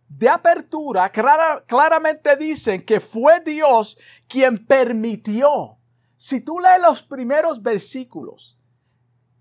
de 0.09 0.28
apertura 0.28 1.11
claramente 1.11 2.37
dicen 2.37 2.85
que 2.85 3.00
fue 3.00 3.40
Dios 3.40 3.99
quien 4.28 4.67
permitió. 4.67 5.78
Si 6.17 6.43
tú 6.43 6.61
lees 6.61 6.81
los 6.83 7.02
primeros 7.02 7.62
versículos, 7.62 8.59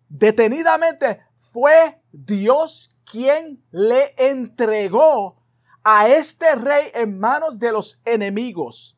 detenidamente 0.07 1.19
fue 1.37 2.01
Dios 2.11 2.97
quien 3.03 3.65
le 3.71 4.13
entregó 4.17 5.36
a 5.83 6.07
este 6.07 6.55
rey 6.55 6.89
en 6.93 7.19
manos 7.19 7.59
de 7.59 7.71
los 7.71 8.01
enemigos. 8.05 8.97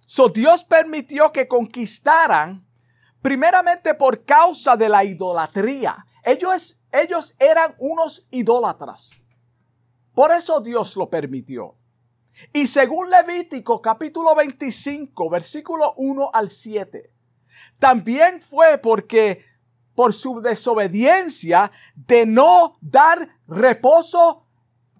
So 0.00 0.28
Dios 0.28 0.64
permitió 0.64 1.32
que 1.32 1.48
conquistaran 1.48 2.66
primeramente 3.22 3.94
por 3.94 4.24
causa 4.24 4.76
de 4.76 4.88
la 4.88 5.04
idolatría. 5.04 6.06
Ellos, 6.22 6.80
ellos 6.92 7.34
eran 7.38 7.74
unos 7.78 8.26
idólatras. 8.30 9.22
Por 10.14 10.30
eso 10.30 10.60
Dios 10.60 10.96
lo 10.96 11.10
permitió. 11.10 11.76
Y 12.52 12.66
según 12.66 13.10
Levítico 13.10 13.80
capítulo 13.80 14.34
25, 14.34 15.30
versículo 15.30 15.94
1 15.96 16.30
al 16.32 16.50
7, 16.50 17.12
también 17.78 18.40
fue 18.40 18.78
porque 18.78 19.44
por 19.94 20.12
su 20.12 20.40
desobediencia 20.40 21.72
de 21.94 22.26
no 22.26 22.76
dar 22.80 23.40
reposo 23.48 24.45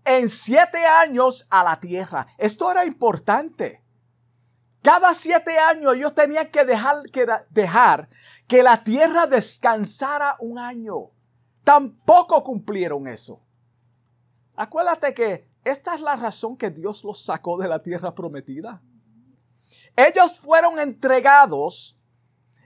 en 0.06 0.28
siete 0.28 0.86
años 0.86 1.46
a 1.50 1.64
la 1.64 1.80
tierra. 1.80 2.26
Esto 2.38 2.70
era 2.70 2.86
importante. 2.86 3.82
Cada 4.82 5.12
siete 5.14 5.58
años 5.58 5.96
ellos 5.96 6.14
tenían 6.14 6.48
que 6.48 6.64
dejar, 6.64 8.08
que 8.46 8.62
la 8.62 8.84
tierra 8.84 9.26
descansara 9.26 10.36
un 10.38 10.60
año. 10.60 11.10
Tampoco 11.64 12.44
cumplieron 12.44 13.08
eso. 13.08 13.42
Acuérdate 14.54 15.12
que 15.12 15.50
esta 15.64 15.96
es 15.96 16.00
la 16.00 16.14
razón 16.14 16.56
que 16.56 16.70
Dios 16.70 17.02
los 17.02 17.24
sacó 17.24 17.58
de 17.58 17.66
la 17.66 17.80
tierra 17.80 18.14
prometida. 18.14 18.80
Ellos 19.96 20.38
fueron 20.38 20.78
entregados 20.78 21.98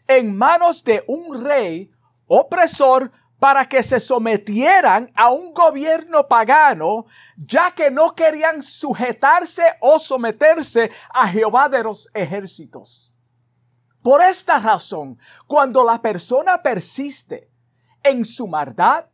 en 0.07 0.37
manos 0.37 0.85
de 0.85 1.03
un 1.07 1.43
rey 1.43 1.91
opresor 2.27 3.11
para 3.41 3.65
que 3.65 3.83
se 3.83 3.99
sometieran 3.99 5.11
a 5.17 5.31
un 5.31 5.53
gobierno 5.53 6.29
pagano, 6.29 7.07
ya 7.37 7.73
que 7.73 7.91
no 7.91 8.15
querían 8.15 8.63
sujetarse 8.63 9.65
o 9.81 9.99
someterse 9.99 10.91
a 11.13 11.27
Jehová 11.27 11.71
de 11.71 11.83
los 11.83 12.09
ejércitos. 12.13 13.13
Por 14.03 14.23
esta 14.23 14.61
razón, 14.61 15.19
cuando 15.47 15.85
la 15.85 16.01
persona 16.01 16.63
persiste 16.63 17.51
en 18.03 18.25
su 18.27 18.47
maldad, 18.47 19.07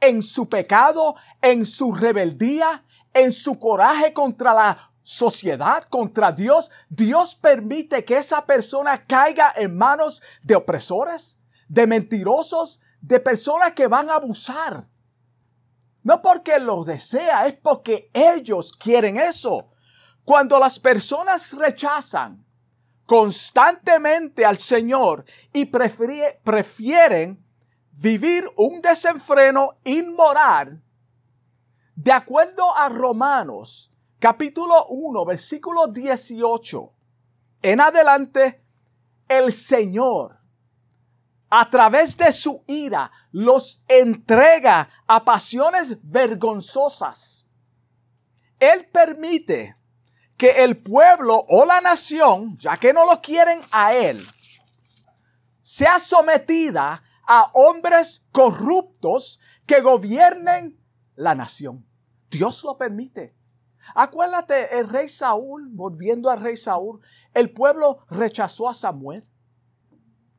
en 0.00 0.22
su 0.22 0.48
pecado, 0.48 1.14
en 1.40 1.64
su 1.64 1.92
rebeldía, 1.94 2.84
en 3.14 3.32
su 3.32 3.58
coraje 3.58 4.12
contra 4.12 4.52
la 4.52 4.92
sociedad, 5.02 5.84
contra 5.84 6.32
Dios, 6.32 6.70
Dios 6.90 7.34
permite 7.34 8.04
que 8.04 8.18
esa 8.18 8.44
persona 8.44 9.06
caiga 9.06 9.52
en 9.56 9.76
manos 9.76 10.22
de 10.42 10.54
opresores, 10.54 11.40
de 11.68 11.86
mentirosos, 11.86 12.80
de 13.00 13.20
personas 13.20 13.72
que 13.72 13.86
van 13.86 14.10
a 14.10 14.14
abusar. 14.14 14.88
No 16.02 16.22
porque 16.22 16.58
lo 16.58 16.84
desea, 16.84 17.46
es 17.46 17.56
porque 17.56 18.10
ellos 18.14 18.72
quieren 18.72 19.18
eso. 19.18 19.70
Cuando 20.24 20.58
las 20.58 20.78
personas 20.78 21.52
rechazan 21.52 22.46
constantemente 23.04 24.44
al 24.44 24.56
Señor 24.56 25.24
y 25.52 25.66
prefieren 25.66 27.44
vivir 27.92 28.48
un 28.56 28.80
desenfreno 28.80 29.78
inmoral, 29.84 30.82
de 31.96 32.12
acuerdo 32.12 32.74
a 32.76 32.88
Romanos 32.88 33.92
capítulo 34.18 34.86
1, 34.86 35.24
versículo 35.24 35.88
18, 35.88 36.92
en 37.62 37.80
adelante, 37.80 38.64
el 39.28 39.52
Señor 39.52 40.39
a 41.50 41.68
través 41.68 42.16
de 42.16 42.32
su 42.32 42.64
ira, 42.66 43.10
los 43.32 43.82
entrega 43.88 44.88
a 45.06 45.24
pasiones 45.24 45.98
vergonzosas. 46.02 47.46
Él 48.60 48.88
permite 48.92 49.76
que 50.36 50.64
el 50.64 50.80
pueblo 50.82 51.44
o 51.48 51.66
la 51.66 51.80
nación, 51.80 52.56
ya 52.56 52.76
que 52.78 52.92
no 52.92 53.04
lo 53.04 53.20
quieren 53.20 53.60
a 53.72 53.92
él, 53.94 54.24
sea 55.60 55.98
sometida 55.98 57.02
a 57.26 57.50
hombres 57.54 58.24
corruptos 58.32 59.40
que 59.66 59.80
gobiernen 59.80 60.80
la 61.14 61.34
nación. 61.34 61.86
Dios 62.30 62.64
lo 62.64 62.78
permite. 62.78 63.36
Acuérdate, 63.94 64.78
el 64.78 64.88
rey 64.88 65.08
Saúl, 65.08 65.68
volviendo 65.72 66.30
al 66.30 66.40
rey 66.40 66.56
Saúl, 66.56 67.00
el 67.34 67.52
pueblo 67.52 68.06
rechazó 68.08 68.68
a 68.68 68.74
Samuel. 68.74 69.26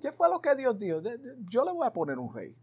¿Qué 0.02 0.12
fue 0.12 0.30
lo 0.30 0.42
que 0.42 0.56
Dios 0.56 0.78
dijo? 0.78 1.00
Yo 1.50 1.64
le 1.64 1.72
voy 1.72 1.88
a 1.88 1.94
poner 1.94 2.18
un 2.18 2.34
rey. 2.34 2.56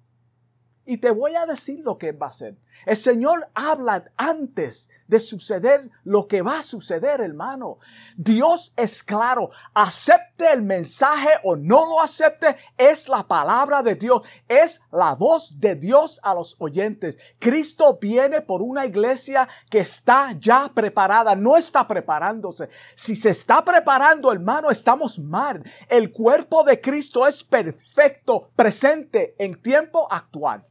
Y 0.90 0.96
te 0.96 1.10
voy 1.10 1.36
a 1.36 1.44
decir 1.44 1.80
lo 1.84 1.98
que 1.98 2.12
va 2.12 2.28
a 2.28 2.30
hacer. 2.30 2.56
El 2.86 2.96
Señor 2.96 3.50
habla 3.52 4.10
antes 4.16 4.88
de 5.06 5.20
suceder 5.20 5.90
lo 6.02 6.26
que 6.26 6.40
va 6.40 6.60
a 6.60 6.62
suceder, 6.62 7.20
hermano. 7.20 7.76
Dios 8.16 8.72
es 8.74 9.02
claro. 9.02 9.50
Acepte 9.74 10.50
el 10.50 10.62
mensaje 10.62 11.28
o 11.44 11.56
no 11.56 11.84
lo 11.84 12.00
acepte, 12.00 12.56
es 12.78 13.06
la 13.10 13.28
palabra 13.28 13.82
de 13.82 13.96
Dios. 13.96 14.26
Es 14.48 14.80
la 14.90 15.14
voz 15.14 15.60
de 15.60 15.74
Dios 15.74 16.20
a 16.22 16.32
los 16.32 16.56
oyentes. 16.58 17.18
Cristo 17.38 17.98
viene 18.00 18.40
por 18.40 18.62
una 18.62 18.86
iglesia 18.86 19.46
que 19.68 19.80
está 19.80 20.32
ya 20.38 20.72
preparada, 20.74 21.36
no 21.36 21.58
está 21.58 21.86
preparándose. 21.86 22.70
Si 22.94 23.14
se 23.14 23.28
está 23.28 23.62
preparando, 23.62 24.32
hermano, 24.32 24.70
estamos 24.70 25.18
mal. 25.18 25.62
El 25.90 26.10
cuerpo 26.10 26.64
de 26.64 26.80
Cristo 26.80 27.26
es 27.26 27.44
perfecto, 27.44 28.48
presente 28.56 29.34
en 29.38 29.60
tiempo 29.60 30.10
actual. 30.10 30.64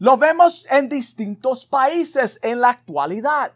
Lo 0.00 0.16
vemos 0.16 0.68
en 0.70 0.88
distintos 0.88 1.66
países 1.66 2.38
en 2.42 2.60
la 2.60 2.68
actualidad. 2.68 3.52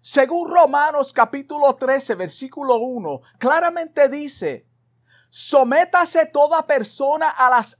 Según 0.00 0.48
Romanos 0.48 1.12
capítulo 1.12 1.74
13, 1.74 2.14
versículo 2.14 2.76
1, 2.76 3.20
claramente 3.38 4.08
dice, 4.08 4.64
sométase 5.28 6.26
toda 6.26 6.68
persona 6.68 7.30
a 7.30 7.50
las 7.50 7.78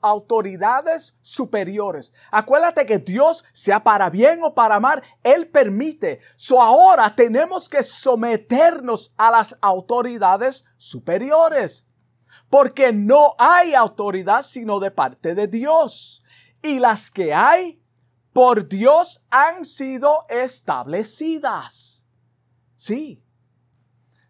autoridades 0.00 1.16
superiores. 1.20 2.12
Acuérdate 2.30 2.86
que 2.86 2.98
Dios, 2.98 3.44
sea 3.52 3.82
para 3.82 4.08
bien 4.08 4.44
o 4.44 4.54
para 4.54 4.78
mal, 4.78 5.02
Él 5.24 5.48
permite. 5.48 6.20
So 6.36 6.62
ahora 6.62 7.16
tenemos 7.16 7.68
que 7.68 7.82
someternos 7.82 9.14
a 9.16 9.32
las 9.32 9.58
autoridades 9.62 10.64
superiores. 10.76 11.86
Porque 12.48 12.92
no 12.92 13.34
hay 13.38 13.74
autoridad 13.74 14.42
sino 14.42 14.78
de 14.78 14.92
parte 14.92 15.34
de 15.34 15.48
Dios 15.48 16.22
y 16.62 16.78
las 16.78 17.10
que 17.10 17.34
hay 17.34 17.82
por 18.32 18.68
Dios 18.68 19.24
han 19.30 19.64
sido 19.64 20.24
establecidas. 20.28 22.06
Sí. 22.76 23.22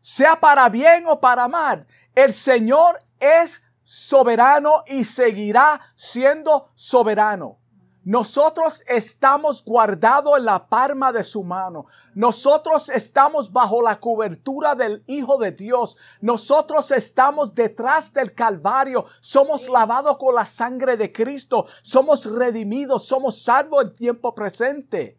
Sea 0.01 0.41
para 0.41 0.69
bien 0.69 1.07
o 1.07 1.21
para 1.21 1.49
mal, 1.49 1.87
El 2.15 2.33
Señor 2.33 3.03
es 3.19 3.62
soberano 3.83 4.85
y 4.87 5.05
seguirá 5.05 5.81
siendo 5.97 6.71
soberano. 6.75 7.59
Nosotros 8.07 8.85
estamos 8.87 9.64
guardados 9.64 10.38
en 10.38 10.45
la 10.45 10.69
palma 10.69 11.11
de 11.11 11.25
su 11.25 11.42
mano. 11.42 11.87
Nosotros 12.14 12.88
estamos 12.88 13.53
bajo 13.53 13.83
la 13.83 13.99
cobertura 13.99 14.77
del 14.77 15.03
Hijo 15.09 15.38
de 15.38 15.51
Dios. 15.51 15.97
Nosotros 16.21 16.92
estamos 16.92 17.53
detrás 17.53 18.12
del 18.12 18.33
Calvario. 18.33 19.07
Somos 19.19 19.69
lavados 19.69 20.19
con 20.19 20.37
la 20.37 20.47
sangre 20.47 20.97
de 20.97 21.11
Cristo. 21.11 21.66
Somos 21.83 22.31
redimidos. 22.31 23.09
Somos 23.09 23.42
salvos 23.42 23.87
en 23.87 23.95
tiempo 23.95 24.33
presente. 24.37 25.19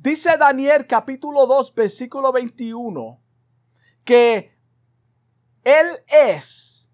Dice 0.00 0.36
Daniel 0.36 0.84
capítulo 0.84 1.46
2 1.46 1.74
versículo 1.76 2.32
21 2.32 3.20
que 4.02 4.58
Él 5.62 5.86
es 6.08 6.90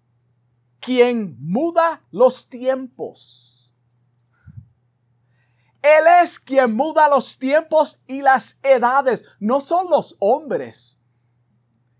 quien 0.79 1.37
muda 1.39 2.03
los 2.11 2.49
tiempos 2.49 3.54
él 5.85 6.05
es 6.23 6.39
quien 6.39 6.75
muda 6.75 7.07
los 7.07 7.37
tiempos 7.37 8.01
y 8.07 8.21
las 8.21 8.57
edades, 8.63 9.23
no 9.39 9.61
son 9.61 9.89
los 9.89 10.15
hombres. 10.19 10.99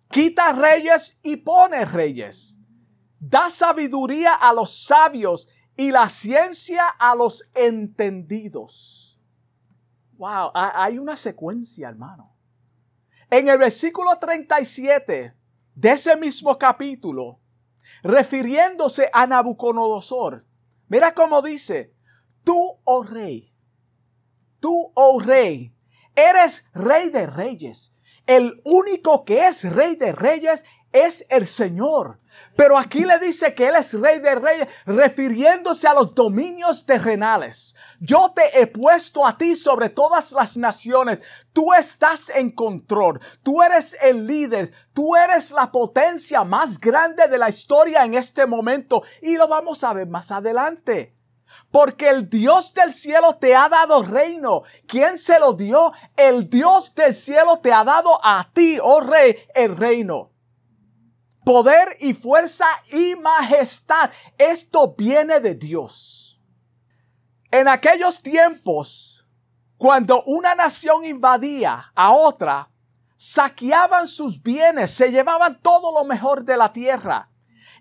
Quita 0.10 0.54
reyes 0.54 1.20
y 1.22 1.36
pone 1.38 1.86
reyes. 1.86 2.58
Da 3.20 3.50
sabiduría 3.50 4.34
a 4.34 4.54
los 4.54 4.86
sabios 4.86 5.48
y 5.78 5.92
la 5.92 6.10
ciencia 6.10 6.88
a 6.88 7.16
los 7.16 7.50
entendidos. 7.54 9.20
Wow, 10.14 10.52
hay 10.54 10.98
una 10.98 11.18
secuencia, 11.18 11.90
hermano. 11.90 12.34
En 13.30 13.50
el 13.50 13.58
versículo 13.58 14.18
37 14.18 15.36
de 15.76 15.92
ese 15.92 16.16
mismo 16.16 16.58
capítulo, 16.58 17.40
refiriéndose 18.02 19.10
a 19.12 19.28
Nabucodonosor, 19.28 20.46
mira 20.88 21.14
cómo 21.14 21.42
dice, 21.42 21.94
tú, 22.44 22.80
oh 22.86 23.04
rey, 23.04 23.55
tú, 24.66 24.92
oh 24.96 25.20
rey, 25.20 25.72
eres 26.16 26.66
rey 26.74 27.12
de 27.12 27.28
reyes. 27.28 27.94
El 28.26 28.64
único 28.64 29.24
que 29.24 29.46
es 29.46 29.64
rey 29.72 29.96
de 29.96 30.12
reyes 30.12 30.66
es 30.92 31.24
el 31.30 31.46
Señor. 31.46 32.18
Pero 32.56 32.80
aquí 32.80 33.06
le 33.06 33.20
dice 33.20 33.54
que 33.54 33.68
Él 33.68 33.76
es 33.76 33.94
rey 33.94 34.18
de 34.18 34.34
reyes, 34.34 34.68
refiriéndose 34.88 35.88
a 35.88 35.94
los 35.94 36.16
dominios 36.16 36.88
terrenales. 36.88 37.76
Yo 38.00 38.34
te 38.36 38.60
he 38.60 38.66
puesto 38.66 39.28
a 39.28 39.38
ti 39.38 39.56
sobre 39.56 39.90
todas 39.90 40.32
las 40.32 40.58
naciones. 40.58 41.20
Tú 41.54 41.72
estás 41.76 42.32
en 42.32 42.50
control. 42.50 43.22
Tú 43.44 43.62
eres 43.62 43.96
el 44.02 44.26
líder. 44.26 44.74
Tú 44.94 45.16
eres 45.16 45.52
la 45.52 45.72
potencia 45.72 46.44
más 46.44 46.80
grande 46.80 47.28
de 47.28 47.38
la 47.38 47.50
historia 47.50 48.04
en 48.04 48.16
este 48.16 48.48
momento. 48.48 49.04
Y 49.22 49.36
lo 49.36 49.48
vamos 49.48 49.84
a 49.84 49.94
ver 49.94 50.08
más 50.08 50.32
adelante. 50.32 51.15
Porque 51.72 52.10
el 52.10 52.30
Dios 52.30 52.74
del 52.74 52.94
cielo 52.94 53.38
te 53.38 53.56
ha 53.56 53.70
dado 53.70 54.04
reino. 54.04 54.64
¿Quién 54.88 55.18
se 55.18 55.40
lo 55.40 55.54
dio? 55.54 55.92
El 56.16 56.50
Dios 56.50 56.94
del 56.96 57.14
cielo 57.14 57.58
te 57.58 57.72
ha 57.74 57.84
dado 57.84 58.20
a 58.24 58.50
ti, 58.54 58.78
oh 58.82 59.02
rey, 59.02 59.36
el 59.54 59.76
reino. 59.76 60.32
Poder 61.44 61.90
y 62.00 62.14
fuerza 62.14 62.66
y 62.92 63.16
majestad. 63.16 64.10
Esto 64.38 64.96
viene 64.98 65.40
de 65.40 65.56
Dios. 65.56 66.42
En 67.52 67.68
aquellos 67.68 68.22
tiempos, 68.22 69.28
cuando 69.78 70.24
una 70.24 70.56
nación 70.56 71.06
invadía 71.06 71.92
a 71.94 72.12
otra, 72.12 72.72
saqueaban 73.16 74.08
sus 74.08 74.42
bienes, 74.42 74.92
se 74.92 75.12
llevaban 75.12 75.62
todo 75.62 75.92
lo 75.92 76.06
mejor 76.06 76.44
de 76.44 76.58
la 76.58 76.74
tierra. 76.74 77.30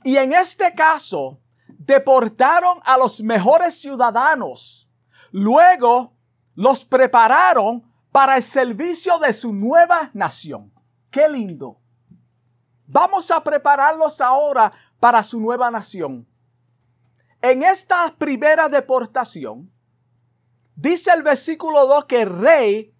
Y 0.02 0.16
en 0.16 0.32
este 0.32 0.74
caso, 0.74 1.40
deportaron 1.86 2.78
a 2.84 2.96
los 2.96 3.22
mejores 3.22 3.80
ciudadanos. 3.80 4.88
Luego 5.30 6.14
los 6.54 6.84
prepararon 6.84 7.82
para 8.12 8.36
el 8.36 8.42
servicio 8.42 9.18
de 9.18 9.32
su 9.32 9.52
nueva 9.52 10.10
nación. 10.12 10.72
Qué 11.10 11.28
lindo. 11.28 11.80
Vamos 12.86 13.30
a 13.30 13.42
prepararlos 13.42 14.20
ahora 14.20 14.72
para 15.00 15.22
su 15.22 15.40
nueva 15.40 15.70
nación. 15.70 16.26
En 17.42 17.62
esta 17.62 18.14
primera 18.16 18.68
deportación, 18.68 19.70
dice 20.76 21.10
el 21.12 21.22
versículo 21.22 21.86
2 21.86 22.04
que 22.06 22.22
el 22.22 22.38
rey 22.38 22.94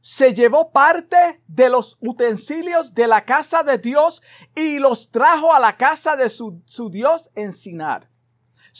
se 0.00 0.34
llevó 0.34 0.70
parte 0.70 1.42
de 1.46 1.68
los 1.68 1.98
utensilios 2.00 2.94
de 2.94 3.08
la 3.08 3.24
casa 3.24 3.62
de 3.62 3.78
Dios 3.78 4.22
y 4.54 4.78
los 4.78 5.10
trajo 5.10 5.54
a 5.54 5.60
la 5.60 5.76
casa 5.76 6.16
de 6.16 6.28
su, 6.30 6.62
su 6.64 6.90
Dios 6.90 7.30
en 7.34 7.52
Sinar. 7.52 8.07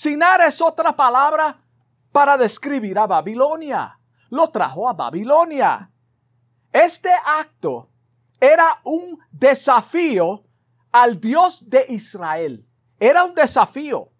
Sinar 0.01 0.41
es 0.43 0.63
otra 0.63 0.95
palabra 0.95 1.61
para 2.13 2.39
describir 2.39 2.97
a 3.01 3.09
Babilonia. 3.09 3.99
Lo 4.31 4.49
trajo 4.49 4.89
a 4.89 4.93
Babilonia. 4.93 5.91
Este 6.73 7.11
acto 7.11 7.91
era 8.39 8.81
un 8.85 9.19
desafío 9.33 10.45
al 10.93 11.21
Dios 11.21 11.69
de 11.69 11.85
Israel. 11.89 12.65
Era 13.01 13.25
un 13.25 13.35
desafío. 13.35 14.13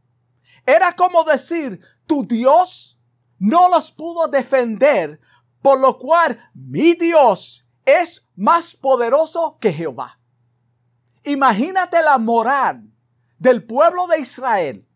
Era 0.67 0.97
como 0.97 1.23
decir, 1.23 1.81
tu 2.09 2.27
Dios 2.27 3.01
no 3.39 3.69
los 3.69 3.93
pudo 3.93 4.27
defender, 4.27 5.21
por 5.63 5.79
lo 5.79 5.97
cual 5.97 6.41
mi 6.55 6.95
Dios 6.95 7.69
es 7.85 8.27
más 8.35 8.75
poderoso 8.75 9.59
que 9.61 9.73
Jehová. 9.73 10.19
Imagínate 11.23 12.03
la 12.03 12.19
moral 12.19 12.93
del 13.39 13.65
pueblo 13.65 14.09
de 14.09 14.19
Israel 14.19 14.88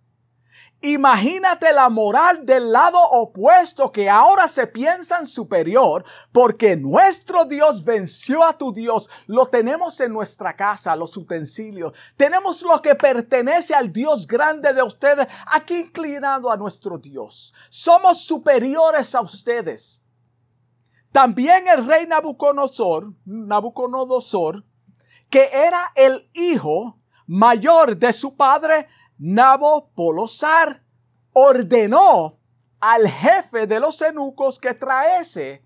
Imagínate 0.84 1.72
la 1.72 1.88
moral 1.88 2.44
del 2.44 2.72
lado 2.72 3.00
opuesto 3.00 3.92
que 3.92 4.10
ahora 4.10 4.48
se 4.48 4.66
piensan 4.66 5.26
superior 5.26 6.04
porque 6.32 6.76
nuestro 6.76 7.44
Dios 7.44 7.84
venció 7.84 8.42
a 8.42 8.58
tu 8.58 8.72
Dios. 8.72 9.08
Lo 9.28 9.46
tenemos 9.46 10.00
en 10.00 10.12
nuestra 10.12 10.56
casa, 10.56 10.96
los 10.96 11.16
utensilios. 11.16 11.92
Tenemos 12.16 12.62
lo 12.62 12.82
que 12.82 12.96
pertenece 12.96 13.76
al 13.76 13.92
Dios 13.92 14.26
grande 14.26 14.72
de 14.72 14.82
ustedes 14.82 15.28
aquí 15.46 15.76
inclinado 15.76 16.50
a 16.50 16.56
nuestro 16.56 16.98
Dios. 16.98 17.54
Somos 17.68 18.24
superiores 18.24 19.14
a 19.14 19.20
ustedes. 19.20 20.02
También 21.12 21.68
el 21.68 21.86
rey 21.86 22.08
Nabucodonosor, 22.08 23.12
Nabucodonosor, 23.24 24.64
que 25.30 25.48
era 25.52 25.92
el 25.94 26.28
hijo 26.32 26.96
mayor 27.28 27.96
de 27.96 28.12
su 28.12 28.36
padre, 28.36 28.88
Nabopolosar 29.24 30.84
ordenó 31.32 32.40
al 32.80 33.06
jefe 33.08 33.68
de 33.68 33.78
los 33.78 34.02
eunucos 34.02 34.58
que 34.58 34.74
traese 34.74 35.64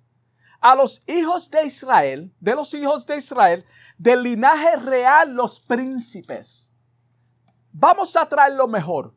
a 0.60 0.74
los 0.74 1.02
hijos 1.06 1.50
de 1.50 1.64
Israel, 1.64 2.34
de 2.38 2.54
los 2.54 2.74
hijos 2.74 3.06
de 3.06 3.16
Israel, 3.16 3.64
del 3.96 4.24
linaje 4.24 4.76
real, 4.76 5.32
los 5.32 5.58
príncipes. 5.58 6.74
Vamos 7.72 8.14
a 8.16 8.28
traer 8.28 8.52
lo 8.52 8.68
mejor. 8.68 9.14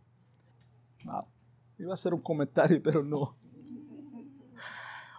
iba 1.77 1.91
a 1.91 1.93
hacer 1.95 2.13
un 2.13 2.21
comentario, 2.21 2.81
pero 2.81 3.03
no. 3.03 3.35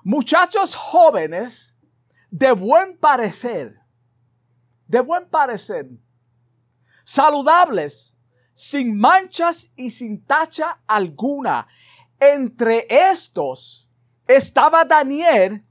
Muchachos 0.02 0.74
jóvenes 0.74 1.76
de 2.30 2.52
buen 2.52 2.96
parecer, 2.96 3.82
de 4.86 5.00
buen 5.00 5.28
parecer, 5.28 5.90
saludables, 7.04 8.16
sin 8.60 8.94
manchas 8.94 9.72
y 9.74 9.90
sin 9.90 10.22
tacha 10.22 10.82
alguna. 10.86 11.66
Entre 12.18 12.86
estos 12.90 13.88
estaba 14.26 14.84
Daniel, 14.84 15.64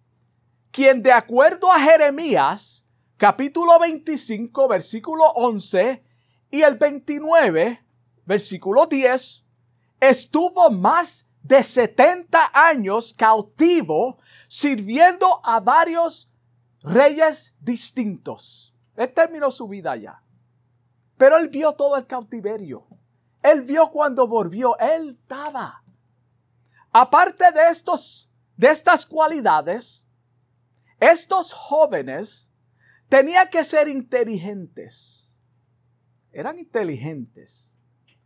quien 0.71 1.03
de 1.03 1.11
acuerdo 1.11 1.71
a 1.71 1.79
Jeremías, 1.79 2.87
capítulo 3.15 3.77
25, 3.77 4.67
versículo 4.67 5.25
11, 5.35 6.03
y 6.49 6.63
el 6.63 6.79
29, 6.79 7.79
versículo 8.25 8.87
10, 8.87 9.45
estuvo 9.99 10.71
más 10.71 11.29
de 11.43 11.61
70 11.61 12.49
años 12.51 13.13
cautivo, 13.15 14.17
sirviendo 14.47 15.41
a 15.43 15.59
varios 15.59 16.31
reyes 16.81 17.53
distintos. 17.59 18.73
Él 18.95 19.13
terminó 19.13 19.51
su 19.51 19.67
vida 19.67 19.95
ya. 19.95 20.23
Pero 21.19 21.35
él 21.35 21.49
vio 21.49 21.73
todo 21.73 21.97
el 21.97 22.07
cautiverio. 22.07 22.87
Él 23.43 23.63
vio 23.63 23.91
cuando 23.91 24.25
volvió. 24.25 24.79
Él 24.79 25.09
estaba. 25.09 25.83
Aparte 26.93 27.51
de 27.51 27.69
estos, 27.69 28.31
de 28.55 28.69
estas 28.69 29.05
cualidades, 29.05 30.07
estos 31.01 31.51
jóvenes 31.51 32.53
tenían 33.09 33.49
que 33.49 33.65
ser 33.65 33.89
inteligentes. 33.89 35.37
Eran 36.31 36.57
inteligentes. 36.57 37.75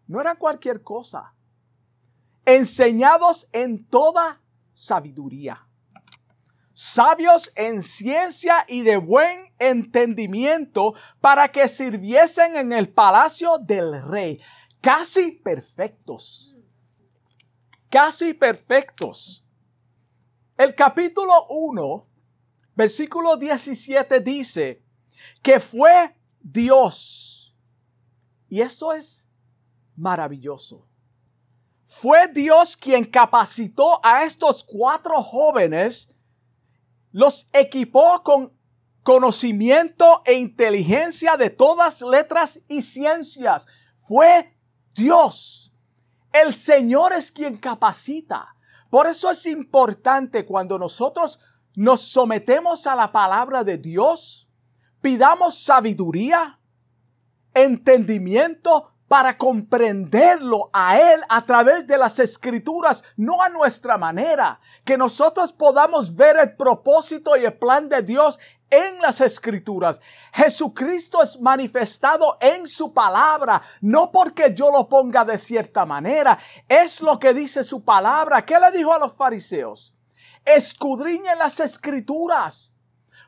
No 0.06 0.21
eran 0.21 0.38
cualquier 0.38 0.84
cosa. 0.84 1.34
Enseñados 2.45 3.49
en 3.53 3.88
toda 3.88 4.43
sabiduría. 4.75 5.67
Sabios 6.84 7.54
en 7.56 7.82
ciencia 7.82 8.65
y 8.67 8.82
de 8.82 8.98
buen 8.98 9.54
entendimiento, 9.58 10.93
para 11.22 11.50
que 11.50 11.69
sirviesen 11.69 12.58
en 12.58 12.74
el 12.74 12.89
palacio 12.89 13.58
del 13.58 14.04
rey. 14.04 14.41
Casi 14.82 15.32
perfectos. 15.32 16.54
Casi 17.89 18.34
perfectos. 18.34 19.46
El 20.58 20.76
capítulo 20.76 21.46
1, 21.48 22.06
versículo 22.76 23.38
17 23.38 24.19
dice 24.19 24.84
que 25.41 25.62
fue 25.62 26.17
Dios. 26.41 27.56
Y 28.50 28.60
esto 28.60 28.91
es 28.91 29.30
maravilloso. 29.96 30.86
Fue 31.86 32.28
Dios 32.28 32.76
quien 32.76 33.06
capacitó 33.06 34.06
a 34.06 34.26
estos 34.26 34.65
cuatro 34.65 35.24
jóvenes 35.24 36.12
los 37.13 37.47
equipó 37.54 38.21
con 38.23 38.52
conocimiento 39.04 40.21
e 40.26 40.34
inteligencia 40.34 41.38
de 41.38 41.49
todas 41.49 42.02
letras 42.02 42.62
y 42.67 42.82
ciencias. 42.82 43.67
Fue 43.97 44.58
Dios. 44.93 45.73
El 46.34 46.54
Señor 46.54 47.13
es 47.13 47.32
quien 47.32 47.58
capacita. 47.58 48.58
Por 48.89 49.08
eso 49.08 49.32
es 49.32 49.45
importante 49.45 50.45
cuando 50.45 50.78
nosotros 50.78 51.39
nos 51.76 52.02
sometemos 52.02 52.88
a 52.88 52.95
la 52.95 53.12
palabra 53.12 53.63
de 53.63 53.78
Dios, 53.78 54.49
pidamos 55.02 55.60
sabiduría, 55.60 56.60
entendimiento, 57.54 58.92
para 59.13 59.38
comprenderlo 59.38 60.71
a 60.73 60.99
Él 60.99 61.21
a 61.30 61.45
través 61.45 61.86
de 61.86 61.99
las 61.99 62.17
escrituras, 62.17 63.04
no 63.15 63.43
a 63.43 63.49
nuestra 63.49 63.95
manera, 63.95 64.60
que 64.84 64.97
nosotros 64.97 65.54
podamos 65.54 66.15
ver 66.15 66.36
el 66.38 66.56
propósito 66.56 67.38
y 67.38 67.45
el 67.45 67.54
plan 67.54 67.88
de 67.89 68.02
Dios 68.02 68.39
en 68.71 68.99
las 69.02 69.21
escrituras. 69.21 70.02
Jesucristo 70.34 71.21
es 71.21 71.39
manifestado 71.39 72.39
en 72.41 72.65
su 72.65 72.91
palabra, 72.91 73.62
no 73.82 74.12
porque 74.12 74.56
yo 74.56 74.71
lo 74.71 74.89
ponga 74.89 75.23
de 75.23 75.38
cierta 75.38 75.86
manera, 75.86 76.39
es 76.67 76.99
lo 76.99 77.19
que 77.19 77.36
dice 77.36 77.63
su 77.63 77.86
palabra. 77.86 78.43
¿Qué 78.43 78.60
le 78.60 78.71
dijo 78.71 78.95
a 78.95 78.97
los 78.97 79.13
fariseos? 79.15 79.93
Escudriñen 80.43 81.38
las 81.38 81.60
escrituras, 81.60 82.73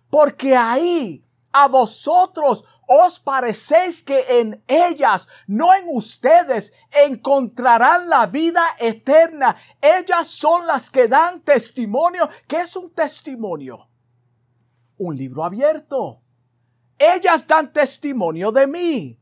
porque 0.09 0.55
ahí 0.55 1.23
a 1.55 1.69
vosotros 1.69 2.65
os 2.87 3.19
parecéis 3.19 4.03
que 4.03 4.39
en 4.39 4.63
ellas, 4.67 5.27
no 5.47 5.73
en 5.73 5.85
ustedes, 5.89 6.73
encontrarán 7.05 8.09
la 8.09 8.25
vida 8.25 8.63
eterna. 8.79 9.55
Ellas 9.81 10.27
son 10.27 10.67
las 10.67 10.91
que 10.91 11.07
dan 11.07 11.41
testimonio. 11.41 12.29
¿Qué 12.47 12.57
es 12.61 12.75
un 12.75 12.91
testimonio? 12.93 13.89
Un 14.97 15.15
libro 15.15 15.43
abierto. 15.43 16.21
Ellas 16.97 17.45
dan 17.47 17.73
testimonio 17.73 18.51
de 18.51 18.67
mí. 18.67 19.19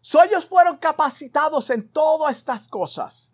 So, 0.00 0.22
ellos 0.22 0.44
fueron 0.44 0.78
capacitados 0.78 1.70
en 1.70 1.88
todas 1.88 2.36
estas 2.36 2.66
cosas. 2.66 3.32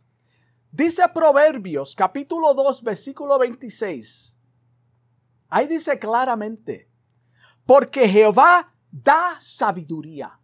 Dice 0.71 1.03
Proverbios 1.09 1.95
capítulo 1.95 2.53
2 2.53 2.83
versículo 2.83 3.39
26. 3.39 4.37
Ahí 5.49 5.67
dice 5.67 5.99
claramente, 5.99 6.91
porque 7.65 8.07
Jehová 8.07 8.75
da 8.91 9.37
sabiduría. 9.39 10.39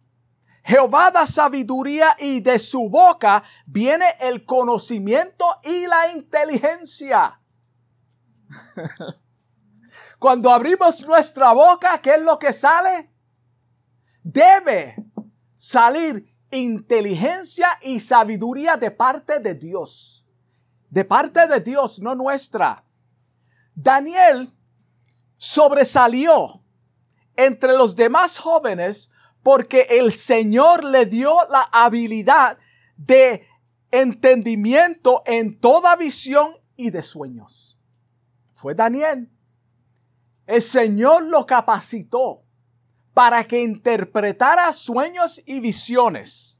Jehová 0.63 1.11
da 1.11 1.27
sabiduría 1.27 2.15
y 2.17 2.41
de 2.41 2.57
su 2.57 2.89
boca 2.89 3.43
viene 3.67 4.05
el 4.19 4.45
conocimiento 4.45 5.45
y 5.63 5.85
la 5.85 6.11
inteligencia. 6.11 7.39
Cuando 10.19 10.51
abrimos 10.51 11.05
nuestra 11.05 11.53
boca, 11.53 11.99
¿qué 12.01 12.15
es 12.15 12.21
lo 12.21 12.39
que 12.39 12.51
sale? 12.51 13.11
Debe 14.23 14.95
salir 15.55 16.35
inteligencia 16.49 17.77
y 17.81 17.99
sabiduría 17.99 18.75
de 18.75 18.89
parte 18.89 19.39
de 19.39 19.53
Dios. 19.53 20.25
De 20.89 21.05
parte 21.05 21.47
de 21.47 21.59
Dios, 21.59 21.99
no 21.99 22.15
nuestra. 22.15 22.83
Daniel 23.75 24.51
sobresalió 25.37 26.64
entre 27.37 27.73
los 27.73 27.95
demás 27.95 28.37
jóvenes 28.37 29.09
porque 29.43 29.85
el 29.91 30.11
Señor 30.11 30.83
le 30.83 31.05
dio 31.05 31.35
la 31.51 31.69
habilidad 31.71 32.57
de 32.97 33.47
entendimiento 33.91 35.21
en 35.25 35.59
toda 35.59 35.95
visión 35.95 36.53
y 36.75 36.89
de 36.89 37.03
sueños. 37.03 37.77
Fue 38.55 38.73
Daniel. 38.73 39.29
El 40.47 40.61
Señor 40.61 41.23
lo 41.23 41.45
capacitó 41.45 42.43
para 43.13 43.43
que 43.43 43.63
interpretara 43.63 44.73
sueños 44.73 45.41
y 45.45 45.59
visiones. 45.59 46.59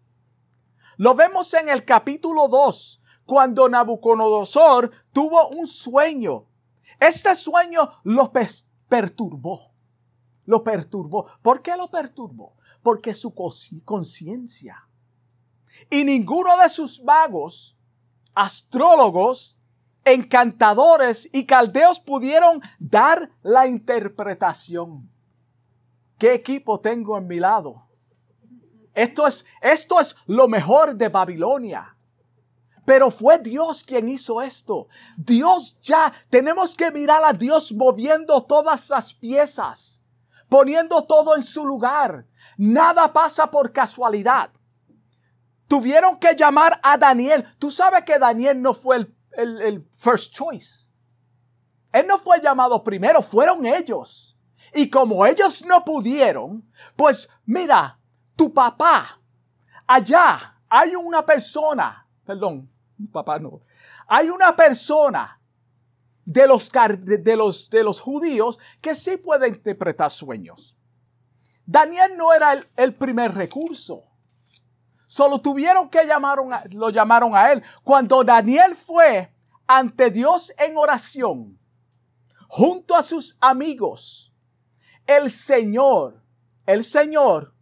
Lo 0.98 1.16
vemos 1.16 1.54
en 1.54 1.70
el 1.70 1.84
capítulo 1.84 2.48
2, 2.48 3.02
cuando 3.26 3.68
Nabucodonosor 3.68 4.92
tuvo 5.12 5.50
un 5.50 5.68
sueño. 5.68 6.46
Este 7.00 7.36
sueño 7.36 7.90
lo 8.04 8.32
perturbó 8.88 9.75
lo 10.46 10.64
perturbó. 10.64 11.28
¿Por 11.42 11.62
qué 11.62 11.76
lo 11.76 11.90
perturbó? 11.90 12.56
Porque 12.82 13.14
su 13.14 13.34
conciencia. 13.34 14.88
Y 15.90 16.04
ninguno 16.04 16.58
de 16.58 16.70
sus 16.70 17.04
magos, 17.04 17.78
astrólogos, 18.34 19.58
encantadores 20.06 21.28
y 21.34 21.46
caldeos 21.46 22.00
pudieron 22.00 22.62
dar 22.80 23.32
la 23.42 23.68
interpretación. 23.68 25.10
¿Qué 26.18 26.34
equipo 26.34 26.80
tengo 26.80 27.18
en 27.18 27.28
mi 27.28 27.40
lado? 27.40 27.88
Esto 28.94 29.28
es, 29.28 29.46
esto 29.62 30.00
es 30.00 30.16
lo 30.28 30.48
mejor 30.48 30.96
de 30.96 31.10
Babilonia. 31.10 31.98
Pero 32.86 33.10
fue 33.10 33.40
Dios 33.40 33.84
quien 33.84 34.08
hizo 34.08 34.42
esto. 34.42 34.88
Dios 35.18 35.78
ya, 35.82 36.14
tenemos 36.30 36.76
que 36.76 36.92
mirar 36.92 37.24
a 37.26 37.34
Dios 37.34 37.74
moviendo 37.74 38.44
todas 38.44 38.90
las 38.92 39.14
piezas 39.14 40.05
poniendo 40.50 41.04
todo 41.04 41.36
en 41.36 41.42
su 41.42 41.66
lugar. 41.66 42.28
Nada 42.58 43.12
pasa 43.12 43.50
por 43.50 43.72
casualidad. 43.72 44.52
Tuvieron 45.68 46.18
que 46.18 46.36
llamar 46.36 46.80
a 46.84 46.98
Daniel. 46.98 47.46
Tú 47.58 47.72
sabes 47.72 48.04
que 48.04 48.20
Daniel 48.20 48.62
no 48.62 48.74
fue 48.74 48.98
el, 48.98 49.62
el, 49.62 49.90
first 49.92 50.34
choice. 50.34 50.86
Él 51.92 52.06
no 52.08 52.18
fue 52.18 52.42
llamado 52.42 52.84
primero, 52.84 53.22
fueron 53.22 53.66
ellos. 53.66 54.38
Y 54.74 54.90
como 54.90 55.26
ellos 55.26 55.66
no 55.66 55.84
pudieron, 55.84 56.70
pues 56.96 57.30
mira, 57.46 58.00
tu 58.36 58.54
papá, 58.54 59.22
allá 59.88 60.60
hay 60.70 60.96
una 60.96 61.26
persona, 61.26 62.08
perdón, 62.26 62.70
papá 63.12 63.40
no, 63.40 63.62
hay 64.08 64.30
una 64.30 64.56
persona 64.56 65.40
de 66.26 66.48
los, 66.48 66.72
de 66.72 67.36
los, 67.36 67.70
de 67.70 67.84
los 67.84 68.02
judíos 68.02 68.60
que 68.82 68.96
sí 68.96 69.18
puede 69.18 69.48
interpretar 69.48 70.10
sueños. 70.10 70.76
Daniel 71.66 72.16
no 72.18 72.34
era 72.34 72.60
el, 72.76 72.96
primer 72.96 73.34
recurso. 73.34 74.04
Solo 75.08 75.40
tuvieron 75.40 75.90
que 75.90 76.06
llamaron 76.06 76.50
lo 76.72 76.90
llamaron 76.90 77.36
a 77.36 77.52
él. 77.52 77.64
Cuando 77.84 78.24
Daniel 78.24 78.76
fue 78.76 79.34
ante 79.68 80.12
Dios 80.12 80.54
en 80.60 80.78
oración, 80.78 81.60
junto 82.48 82.96
a 82.96 83.02
sus 83.02 83.38
amigos, 83.42 84.34
el 85.08 85.32
Señor, 85.32 86.24
el 86.66 86.84
Señor, 86.84 87.56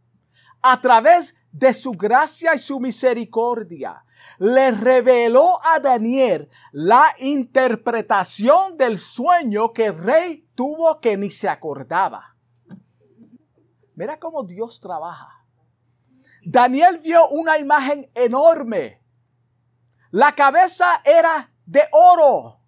a 0.62 0.80
través 0.82 1.36
de 1.54 1.72
su 1.74 1.92
gracia 1.92 2.56
y 2.56 2.58
su 2.58 2.80
misericordia, 2.80 4.04
le 4.40 4.72
reveló 4.72 5.60
a 5.64 5.80
Daniel 5.80 6.50
la 6.72 7.14
interpretación 7.20 8.76
del 8.76 8.98
sueño 8.98 9.72
que 9.72 9.86
el 9.86 9.98
rey 9.98 10.50
tuvo 10.56 11.00
que 11.00 11.16
ni 11.16 11.30
se 11.30 11.48
acordaba. 11.48 12.36
Mira 13.96 14.20
cómo 14.20 14.44
Dios 14.44 14.80
trabaja. 14.80 15.46
Daniel 16.44 16.98
vio 16.98 17.30
una 17.30 17.60
imagen 17.60 18.10
enorme. 18.16 19.00
La 20.10 20.34
cabeza 20.34 21.02
era 21.06 21.54
de 21.68 21.84
oro. 21.92 22.60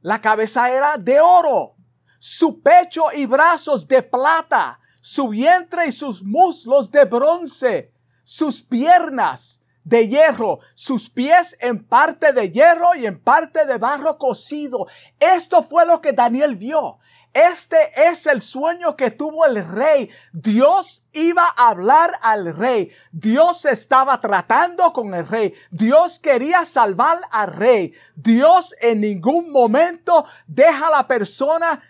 La 0.00 0.20
cabeza 0.20 0.68
era 0.68 0.98
de 0.98 1.20
oro. 1.20 1.76
Su 2.18 2.60
pecho 2.60 3.12
y 3.12 3.26
brazos 3.26 3.86
de 3.86 4.02
plata 4.02 4.80
su 5.04 5.28
vientre 5.28 5.88
y 5.88 5.92
sus 5.92 6.24
muslos 6.24 6.90
de 6.90 7.04
bronce, 7.04 7.92
sus 8.22 8.62
piernas 8.62 9.60
de 9.84 10.08
hierro, 10.08 10.60
sus 10.72 11.10
pies 11.10 11.58
en 11.60 11.84
parte 11.84 12.32
de 12.32 12.50
hierro 12.50 12.94
y 12.94 13.04
en 13.04 13.20
parte 13.20 13.66
de 13.66 13.76
barro 13.76 14.16
cocido. 14.16 14.86
Esto 15.20 15.62
fue 15.62 15.84
lo 15.84 16.00
que 16.00 16.12
Daniel 16.14 16.56
vio. 16.56 17.00
Este 17.34 17.76
es 17.94 18.26
el 18.26 18.40
sueño 18.40 18.96
que 18.96 19.10
tuvo 19.10 19.44
el 19.44 19.68
rey. 19.68 20.08
Dios 20.32 21.04
iba 21.12 21.44
a 21.54 21.68
hablar 21.68 22.18
al 22.22 22.56
rey. 22.56 22.90
Dios 23.12 23.66
estaba 23.66 24.22
tratando 24.22 24.90
con 24.94 25.12
el 25.12 25.28
rey. 25.28 25.52
Dios 25.70 26.18
quería 26.18 26.64
salvar 26.64 27.18
al 27.30 27.52
rey. 27.52 27.92
Dios 28.16 28.74
en 28.80 29.02
ningún 29.02 29.50
momento 29.50 30.24
deja 30.46 30.86
a 30.86 30.92
la 30.92 31.06
persona 31.06 31.82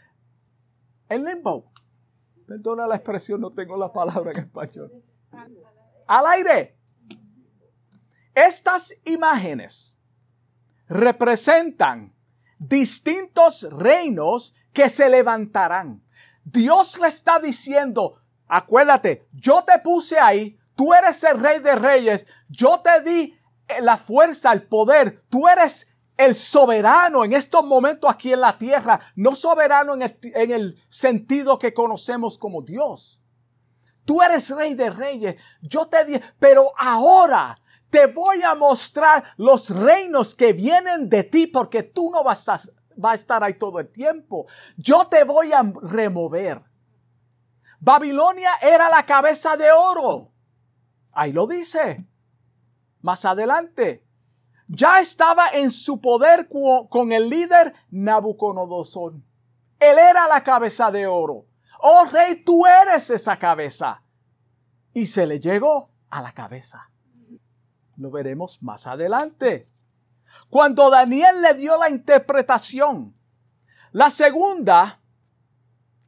en 1.08 1.24
limbo. 1.24 1.73
Perdona 2.46 2.86
la 2.86 2.96
expresión, 2.96 3.40
no 3.40 3.52
tengo 3.52 3.76
la 3.76 3.92
palabra 3.92 4.32
en 4.32 4.38
español. 4.38 4.92
Al 6.06 6.26
aire. 6.26 6.78
Estas 8.34 8.92
imágenes 9.04 10.00
representan 10.88 12.14
distintos 12.58 13.62
reinos 13.70 14.54
que 14.72 14.88
se 14.88 15.08
levantarán. 15.08 16.02
Dios 16.44 16.98
le 16.98 17.08
está 17.08 17.38
diciendo, 17.38 18.20
acuérdate, 18.46 19.26
yo 19.32 19.62
te 19.62 19.78
puse 19.78 20.18
ahí, 20.18 20.58
tú 20.74 20.92
eres 20.92 21.22
el 21.24 21.40
rey 21.40 21.60
de 21.60 21.76
reyes, 21.76 22.26
yo 22.48 22.80
te 22.80 23.00
di 23.02 23.38
la 23.80 23.96
fuerza, 23.96 24.52
el 24.52 24.66
poder, 24.66 25.22
tú 25.28 25.48
eres 25.48 25.93
el 26.16 26.34
soberano 26.34 27.24
en 27.24 27.32
estos 27.32 27.64
momentos 27.64 28.10
aquí 28.10 28.32
en 28.32 28.40
la 28.40 28.56
tierra, 28.56 29.00
no 29.16 29.34
soberano 29.34 29.94
en 29.94 30.02
el, 30.02 30.18
en 30.22 30.50
el, 30.52 30.82
sentido 30.88 31.58
que 31.58 31.74
conocemos 31.74 32.38
como 32.38 32.62
Dios. 32.62 33.20
Tú 34.04 34.22
eres 34.22 34.50
rey 34.50 34.74
de 34.74 34.90
reyes, 34.90 35.36
yo 35.62 35.86
te 35.86 36.04
di, 36.04 36.20
pero 36.38 36.70
ahora 36.76 37.58
te 37.90 38.06
voy 38.06 38.42
a 38.42 38.54
mostrar 38.54 39.24
los 39.36 39.70
reinos 39.70 40.34
que 40.34 40.52
vienen 40.52 41.08
de 41.08 41.24
ti 41.24 41.46
porque 41.46 41.82
tú 41.82 42.10
no 42.10 42.22
vas 42.22 42.48
a, 42.48 42.60
va 43.02 43.12
a 43.12 43.14
estar 43.14 43.42
ahí 43.42 43.54
todo 43.54 43.80
el 43.80 43.88
tiempo. 43.88 44.46
Yo 44.76 45.06
te 45.06 45.24
voy 45.24 45.52
a 45.52 45.62
remover. 45.82 46.62
Babilonia 47.80 48.50
era 48.62 48.88
la 48.88 49.04
cabeza 49.06 49.56
de 49.56 49.70
oro. 49.70 50.32
Ahí 51.12 51.32
lo 51.32 51.46
dice. 51.46 52.06
Más 53.00 53.24
adelante. 53.24 54.03
Ya 54.66 55.00
estaba 55.00 55.48
en 55.50 55.70
su 55.70 56.00
poder 56.00 56.48
con 56.48 57.12
el 57.12 57.28
líder 57.28 57.74
Nabucodonosor. 57.90 59.14
Él 59.78 59.98
era 59.98 60.26
la 60.28 60.42
cabeza 60.42 60.90
de 60.90 61.06
oro. 61.06 61.46
Oh 61.80 62.06
rey, 62.10 62.42
tú 62.42 62.64
eres 62.66 63.10
esa 63.10 63.38
cabeza. 63.38 64.02
Y 64.94 65.06
se 65.06 65.26
le 65.26 65.40
llegó 65.40 65.90
a 66.10 66.22
la 66.22 66.32
cabeza. 66.32 66.90
Lo 67.96 68.10
veremos 68.10 68.62
más 68.62 68.86
adelante. 68.86 69.66
Cuando 70.48 70.90
Daniel 70.90 71.42
le 71.42 71.54
dio 71.54 71.76
la 71.76 71.90
interpretación, 71.90 73.14
la 73.92 74.10
segunda, 74.10 75.00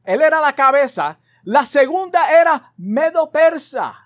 él 0.05 0.23
era 0.23 0.41
la 0.41 0.55
cabeza, 0.55 1.21
la 1.43 1.65
segunda 1.65 2.41
era 2.41 2.73
Medo 2.77 3.31
Persa, 3.31 4.06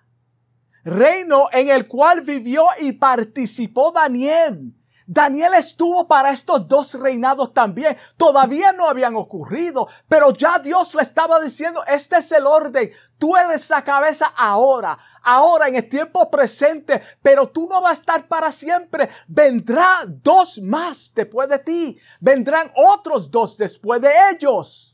reino 0.85 1.49
en 1.53 1.69
el 1.69 1.87
cual 1.89 2.23
vivió 2.23 2.67
y 2.81 2.93
participó 2.93 3.93
Daniel. 3.93 4.75
Daniel 5.13 5.55
estuvo 5.55 6.07
para 6.07 6.31
estos 6.31 6.69
dos 6.69 6.95
reinados 6.95 7.53
también. 7.53 7.97
Todavía 8.17 8.73
no 8.73 8.89
habían 8.89 9.17
ocurrido, 9.17 9.89
pero 10.09 10.33
ya 10.33 10.61
Dios 10.61 10.95
le 10.95 11.03
estaba 11.03 11.41
diciendo, 11.41 11.83
este 11.89 12.19
es 12.19 12.31
el 12.31 12.47
orden. 12.47 12.93
Tú 13.19 13.37
eres 13.37 13.69
la 13.71 13.83
cabeza 13.83 14.33
ahora, 14.37 14.97
ahora 15.25 15.67
en 15.67 15.75
el 15.75 15.89
tiempo 15.89 16.31
presente, 16.31 17.03
pero 17.23 17.49
tú 17.49 17.67
no 17.69 17.81
vas 17.81 17.99
a 17.99 18.01
estar 18.01 18.29
para 18.29 18.53
siempre. 18.53 19.09
Vendrá 19.27 20.05
dos 20.07 20.61
más 20.63 21.11
después 21.13 21.49
de 21.49 21.59
ti. 21.59 21.99
Vendrán 22.21 22.71
otros 22.77 23.33
dos 23.33 23.59
después 23.59 24.01
de 24.01 24.13
ellos. 24.31 24.90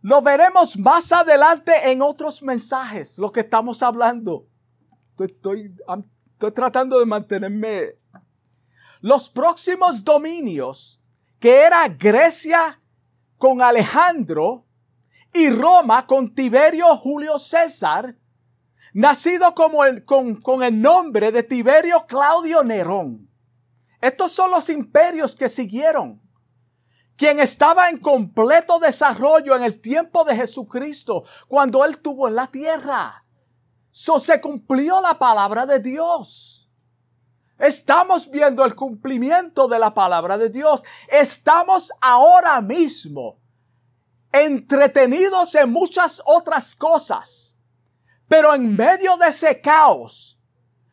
Lo 0.00 0.22
veremos 0.22 0.78
más 0.78 1.12
adelante 1.12 1.72
en 1.90 2.02
otros 2.02 2.42
mensajes, 2.42 3.18
lo 3.18 3.32
que 3.32 3.40
estamos 3.40 3.82
hablando. 3.82 4.46
Estoy, 5.18 5.74
Estoy 6.38 6.52
tratando 6.52 7.00
de 7.00 7.04
mantenerme. 7.04 7.96
Los 9.00 9.28
próximos 9.28 10.04
dominios, 10.04 11.02
que 11.40 11.62
era 11.62 11.88
Grecia 11.88 12.80
con 13.38 13.60
Alejandro 13.60 14.64
y 15.34 15.50
Roma 15.50 16.06
con 16.06 16.32
Tiberio 16.32 16.96
Julio 16.96 17.40
César, 17.40 18.16
nacido 18.94 19.52
como 19.56 19.84
el, 19.84 20.04
con, 20.04 20.40
con 20.40 20.62
el 20.62 20.80
nombre 20.80 21.32
de 21.32 21.42
Tiberio 21.42 22.06
Claudio 22.06 22.62
Nerón. 22.62 23.28
Estos 24.00 24.30
son 24.30 24.52
los 24.52 24.70
imperios 24.70 25.34
que 25.34 25.48
siguieron. 25.48 26.22
Quien 27.18 27.40
estaba 27.40 27.90
en 27.90 27.98
completo 27.98 28.78
desarrollo 28.78 29.56
en 29.56 29.64
el 29.64 29.80
tiempo 29.80 30.22
de 30.22 30.36
Jesucristo, 30.36 31.24
cuando 31.48 31.84
Él 31.84 31.98
tuvo 31.98 32.28
en 32.28 32.36
la 32.36 32.46
tierra. 32.46 33.24
Se 33.90 34.40
cumplió 34.40 35.00
la 35.00 35.18
palabra 35.18 35.66
de 35.66 35.80
Dios. 35.80 36.70
Estamos 37.58 38.30
viendo 38.30 38.64
el 38.64 38.76
cumplimiento 38.76 39.66
de 39.66 39.80
la 39.80 39.92
palabra 39.92 40.38
de 40.38 40.48
Dios. 40.48 40.84
Estamos 41.08 41.90
ahora 42.00 42.60
mismo 42.60 43.40
entretenidos 44.30 45.56
en 45.56 45.72
muchas 45.72 46.22
otras 46.24 46.76
cosas. 46.76 47.56
Pero 48.28 48.54
en 48.54 48.76
medio 48.76 49.16
de 49.16 49.30
ese 49.30 49.60
caos, 49.60 50.40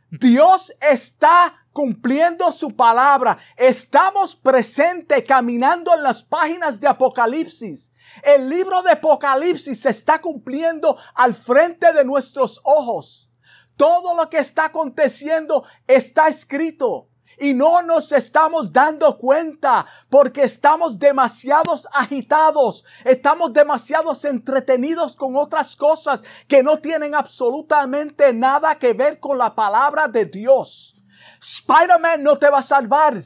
Dios 0.10 0.74
está 0.82 1.65
cumpliendo 1.76 2.54
su 2.54 2.74
palabra. 2.74 3.38
Estamos 3.58 4.34
presentes 4.34 5.22
caminando 5.28 5.94
en 5.94 6.04
las 6.04 6.24
páginas 6.24 6.80
de 6.80 6.88
Apocalipsis. 6.88 7.92
El 8.24 8.48
libro 8.48 8.82
de 8.82 8.92
Apocalipsis 8.92 9.82
se 9.82 9.90
está 9.90 10.22
cumpliendo 10.22 10.98
al 11.14 11.34
frente 11.34 11.92
de 11.92 12.06
nuestros 12.06 12.62
ojos. 12.64 13.30
Todo 13.76 14.16
lo 14.16 14.30
que 14.30 14.38
está 14.38 14.68
aconteciendo 14.68 15.66
está 15.86 16.30
escrito. 16.30 17.10
Y 17.38 17.54
no 17.54 17.82
nos 17.82 18.14
estamos 18.14 18.72
dando 18.72 19.18
cuenta 19.18 19.86
porque 20.10 20.44
estamos 20.44 20.98
demasiados 20.98 21.90
agitados, 21.92 22.86
estamos 23.04 23.52
demasiados 23.52 24.24
entretenidos 24.24 25.18
con 25.18 25.36
otras 25.36 25.76
cosas 25.76 26.24
que 26.48 26.64
no 26.64 26.78
tienen 26.78 27.14
absolutamente 27.14 28.34
nada 28.34 28.80
que 28.80 28.94
ver 28.94 29.20
con 29.20 29.38
la 29.38 29.54
palabra 29.54 30.08
de 30.08 30.24
Dios. 30.24 30.95
Spider-Man 31.40 32.24
no 32.24 32.38
te 32.38 32.50
va 32.50 32.60
a 32.60 32.62
salvar. 32.62 33.24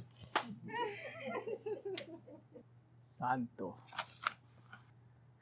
Santo. 3.05 3.75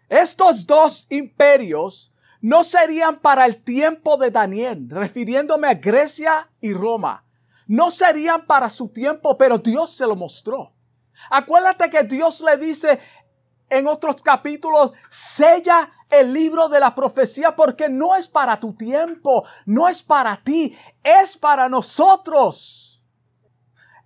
Estos 0.09 0.65
dos 0.65 1.05
imperios 1.09 2.13
no 2.41 2.63
serían 2.63 3.17
para 3.17 3.45
el 3.45 3.61
tiempo 3.63 4.17
de 4.17 4.31
Daniel, 4.31 4.87
refiriéndome 4.89 5.67
a 5.67 5.73
Grecia 5.73 6.49
y 6.61 6.73
Roma. 6.73 7.25
No 7.67 7.91
serían 7.91 8.45
para 8.45 8.69
su 8.69 8.89
tiempo, 8.89 9.37
pero 9.37 9.57
Dios 9.57 9.91
se 9.91 10.07
lo 10.07 10.15
mostró. 10.15 10.73
Acuérdate 11.29 11.89
que 11.89 12.03
Dios 12.03 12.41
le 12.41 12.57
dice 12.57 12.99
en 13.69 13.87
otros 13.87 14.21
capítulos, 14.21 14.91
sella 15.09 15.91
el 16.09 16.33
libro 16.33 16.69
de 16.69 16.79
la 16.79 16.95
profecía 16.95 17.55
porque 17.55 17.89
no 17.89 18.15
es 18.15 18.27
para 18.27 18.59
tu 18.59 18.73
tiempo, 18.73 19.45
no 19.65 19.87
es 19.87 20.03
para 20.03 20.37
ti, 20.43 20.77
es 21.03 21.37
para 21.37 21.67
nosotros. 21.69 23.03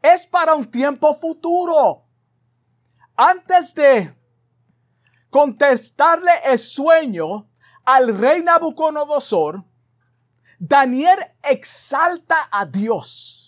Es 0.01 0.25
para 0.25 0.55
un 0.55 0.65
tiempo 0.65 1.13
futuro. 1.13 2.07
Antes 3.15 3.75
de 3.75 4.15
contestarle 5.29 6.31
el 6.45 6.57
sueño 6.57 7.47
al 7.85 8.17
rey 8.17 8.41
Nabucodonosor, 8.41 9.63
Daniel 10.57 11.19
exalta 11.43 12.49
a 12.51 12.65
Dios. 12.65 13.40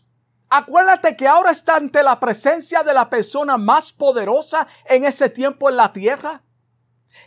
Acuérdate 0.55 1.17
que 1.17 1.27
ahora 1.27 1.49
está 1.49 1.77
ante 1.77 2.03
la 2.03 2.19
presencia 2.19 2.83
de 2.83 2.93
la 2.93 3.09
persona 3.09 3.57
más 3.57 3.91
poderosa 3.91 4.67
en 4.85 5.03
ese 5.03 5.27
tiempo 5.27 5.67
en 5.67 5.77
la 5.77 5.91
tierra. 5.91 6.43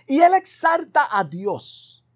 Y 0.07 0.21
él 0.21 0.33
exalta 0.35 1.09
a 1.11 1.25
Dios. 1.25 2.07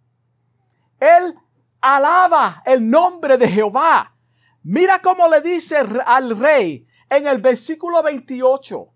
Él 1.00 1.34
alaba 1.80 2.62
el 2.64 2.88
nombre 2.88 3.36
de 3.38 3.48
Jehová. 3.48 4.16
Mira 4.62 5.02
cómo 5.02 5.26
le 5.26 5.40
dice 5.40 5.78
al 6.06 6.38
rey 6.38 6.86
en 7.08 7.26
el 7.26 7.38
versículo 7.38 8.04
28. 8.04 8.94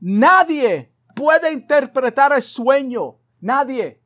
Nadie 0.00 0.90
puede 1.14 1.52
interpretar 1.52 2.32
el 2.32 2.40
sueño. 2.40 3.18
Nadie. 3.42 4.02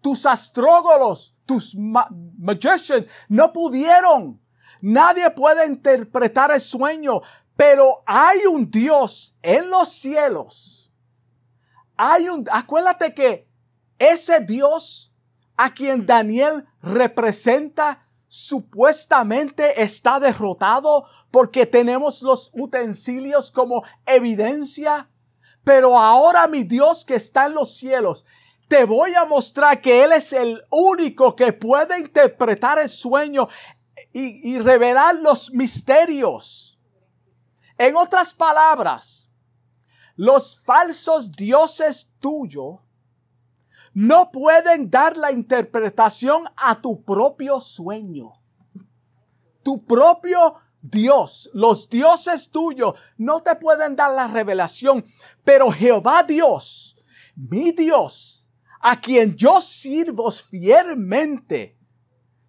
Tus 0.00 0.26
astrógolos, 0.26 1.38
tus 1.46 1.76
magicians 1.76 3.06
no 3.28 3.52
pudieron. 3.52 4.43
Nadie 4.84 5.30
puede 5.30 5.66
interpretar 5.66 6.50
el 6.50 6.60
sueño. 6.60 7.20
Pero 7.56 8.02
hay 8.06 8.46
un 8.46 8.68
Dios 8.70 9.34
en 9.42 9.70
los 9.70 9.88
cielos 9.92 10.84
hay 11.96 12.28
un, 12.28 12.44
acuérdate 12.50 13.14
que 13.14 13.48
ese 13.98 14.40
Dios 14.40 15.12
a 15.56 15.72
quien 15.72 16.04
Daniel 16.04 16.66
representa 16.82 18.08
supuestamente 18.26 19.82
está 19.82 20.18
derrotado 20.18 21.04
porque 21.30 21.66
tenemos 21.66 22.22
los 22.22 22.50
utensilios 22.54 23.50
como 23.52 23.84
evidencia. 24.06 25.08
Pero 25.62 25.98
ahora 25.98 26.48
mi 26.48 26.64
Dios 26.64 27.04
que 27.04 27.14
está 27.14 27.46
en 27.46 27.54
los 27.54 27.76
cielos, 27.76 28.24
te 28.66 28.84
voy 28.84 29.14
a 29.14 29.24
mostrar 29.24 29.80
que 29.80 30.02
Él 30.02 30.12
es 30.12 30.32
el 30.32 30.62
único 30.70 31.36
que 31.36 31.52
puede 31.52 32.00
interpretar 32.00 32.78
el 32.78 32.88
sueño 32.88 33.48
y, 34.16 34.58
revelar 34.60 35.16
los 35.16 35.52
misterios. 35.52 36.78
En 37.76 37.96
otras 37.96 38.32
palabras, 38.32 39.28
los 40.14 40.56
falsos 40.56 41.32
dioses 41.32 42.08
tuyos 42.20 42.80
no 43.92 44.30
pueden 44.30 44.88
dar 44.88 45.16
la 45.16 45.32
interpretación 45.32 46.44
a 46.56 46.80
tu 46.80 47.02
propio 47.02 47.60
sueño. 47.60 48.40
Tu 49.64 49.84
propio 49.84 50.54
Dios, 50.80 51.50
los 51.52 51.88
dioses 51.88 52.50
tuyos 52.50 52.94
no 53.16 53.40
te 53.40 53.56
pueden 53.56 53.96
dar 53.96 54.12
la 54.12 54.28
revelación, 54.28 55.04
pero 55.42 55.72
Jehová 55.72 56.22
Dios, 56.22 56.96
mi 57.34 57.72
Dios, 57.72 58.50
a 58.80 59.00
quien 59.00 59.34
yo 59.34 59.60
sirvo 59.60 60.30
fielmente, 60.30 61.73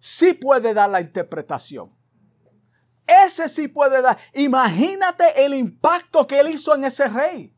sí 0.06 0.34
puede 0.34 0.72
dar 0.72 0.88
la 0.88 1.00
interpretación. 1.00 1.92
Ese 3.26 3.48
sí 3.48 3.66
puede 3.66 4.00
dar. 4.00 4.16
Imagínate 4.34 5.44
el 5.44 5.52
impacto 5.52 6.28
que 6.28 6.38
él 6.38 6.48
hizo 6.48 6.74
en 6.76 6.84
ese 6.84 7.08
rey. 7.08 7.52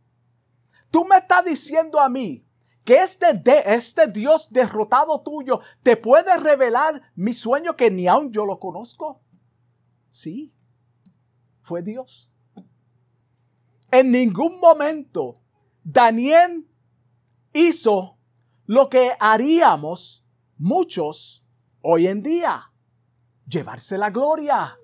Tú 0.91 1.05
me 1.05 1.17
estás 1.17 1.45
diciendo 1.45 2.01
a 2.01 2.09
mí 2.09 2.47
que 2.85 3.03
este, 3.03 3.35
de, 3.35 3.63
este 3.67 4.07
Dios 4.07 4.51
derrotado 4.51 5.21
tuyo 5.21 5.61
te 5.83 5.99
puede 5.99 6.35
revelar 6.39 7.03
mi 7.15 7.35
sueño 7.35 7.77
que 7.77 7.91
ni 7.91 8.09
aún 8.09 8.33
yo 8.33 8.47
lo 8.47 8.59
conozco. 8.59 9.21
Sí, 10.09 10.55
fue 11.61 11.83
Dios. 11.83 12.33
En 13.91 14.11
ningún 14.11 14.59
momento 14.59 15.35
Daniel 15.85 16.67
hizo 17.53 18.17
lo 18.65 18.89
que 18.89 19.13
haríamos 19.21 20.25
muchos 20.57 21.45
hoy 21.91 22.07
en 22.07 22.23
día. 22.23 22.71
Llevarse 23.47 23.97
la 23.97 24.11
gloria. 24.11 24.79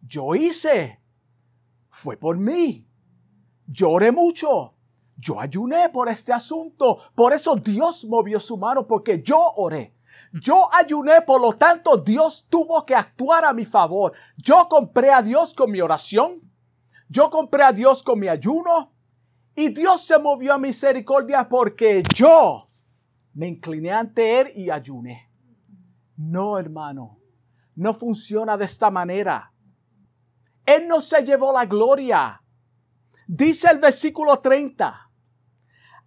Yo 0.00 0.34
hice. 0.34 1.02
Fue 1.90 2.16
por 2.16 2.38
mí. 2.38 2.88
Lloré 3.66 4.10
mucho. 4.10 4.74
Yo 5.18 5.38
ayuné 5.38 5.90
por 5.90 6.08
este 6.08 6.32
asunto. 6.32 6.98
Por 7.14 7.34
eso 7.34 7.56
Dios 7.56 8.06
movió 8.06 8.40
su 8.40 8.56
mano 8.56 8.86
porque 8.86 9.22
yo 9.22 9.52
oré. 9.56 9.94
Yo 10.32 10.70
ayuné, 10.72 11.20
por 11.22 11.42
lo 11.42 11.52
tanto 11.52 11.98
Dios 11.98 12.46
tuvo 12.48 12.86
que 12.86 12.94
actuar 12.94 13.44
a 13.44 13.52
mi 13.52 13.66
favor. 13.66 14.12
Yo 14.38 14.66
compré 14.68 15.10
a 15.10 15.20
Dios 15.20 15.52
con 15.52 15.70
mi 15.70 15.82
oración. 15.82 16.40
Yo 17.10 17.28
compré 17.28 17.64
a 17.64 17.72
Dios 17.72 18.02
con 18.02 18.18
mi 18.18 18.28
ayuno. 18.28 18.94
Y 19.54 19.68
Dios 19.68 20.06
se 20.06 20.18
movió 20.18 20.54
a 20.54 20.58
misericordia 20.58 21.46
porque 21.50 22.02
yo 22.14 22.70
me 23.34 23.46
incliné 23.46 23.92
ante 23.92 24.40
Él 24.40 24.52
y 24.56 24.70
ayuné. 24.70 25.29
No, 26.22 26.58
hermano, 26.58 27.18
no 27.74 27.94
funciona 27.94 28.58
de 28.58 28.66
esta 28.66 28.90
manera. 28.90 29.54
Él 30.66 30.86
no 30.86 31.00
se 31.00 31.24
llevó 31.24 31.50
la 31.52 31.64
gloria. 31.64 32.42
Dice 33.26 33.70
el 33.70 33.78
versículo 33.78 34.38
30 34.38 35.10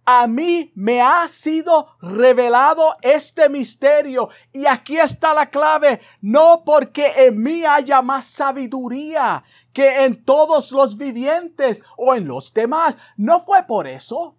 a 0.06 0.26
mí 0.26 0.70
me 0.74 1.00
ha 1.00 1.26
sido 1.28 1.96
revelado 2.00 2.94
este 3.00 3.48
misterio. 3.48 4.28
Y 4.52 4.66
aquí 4.66 4.98
está 4.98 5.34
la 5.34 5.48
clave. 5.50 6.00
No 6.20 6.62
porque 6.64 7.10
en 7.16 7.42
mí 7.42 7.64
haya 7.64 8.02
más 8.02 8.26
sabiduría 8.26 9.42
que 9.72 10.04
en 10.04 10.24
todos 10.24 10.72
los 10.72 10.96
vivientes 10.96 11.82
o 11.96 12.14
en 12.14 12.28
los 12.28 12.52
demás. 12.52 12.96
No 13.16 13.40
fue 13.40 13.62
por 13.64 13.86
eso. 13.86 14.36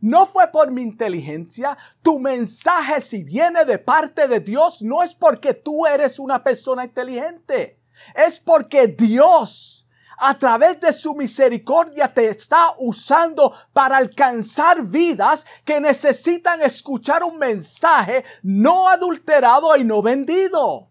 No 0.00 0.26
fue 0.26 0.48
por 0.48 0.70
mi 0.70 0.82
inteligencia. 0.82 1.76
Tu 2.02 2.18
mensaje, 2.18 3.00
si 3.00 3.24
viene 3.24 3.64
de 3.64 3.78
parte 3.78 4.28
de 4.28 4.40
Dios, 4.40 4.82
no 4.82 5.02
es 5.02 5.14
porque 5.14 5.54
tú 5.54 5.86
eres 5.86 6.18
una 6.18 6.42
persona 6.42 6.84
inteligente. 6.84 7.80
Es 8.14 8.38
porque 8.38 8.86
Dios 8.86 9.88
a 10.18 10.36
través 10.36 10.80
de 10.80 10.92
su 10.92 11.14
misericordia 11.14 12.12
te 12.12 12.28
está 12.28 12.74
usando 12.78 13.54
para 13.72 13.96
alcanzar 13.96 14.84
vidas 14.84 15.46
que 15.64 15.80
necesitan 15.80 16.60
escuchar 16.60 17.22
un 17.22 17.38
mensaje 17.38 18.24
no 18.42 18.88
adulterado 18.88 19.76
y 19.76 19.84
no 19.84 20.02
vendido 20.02 20.90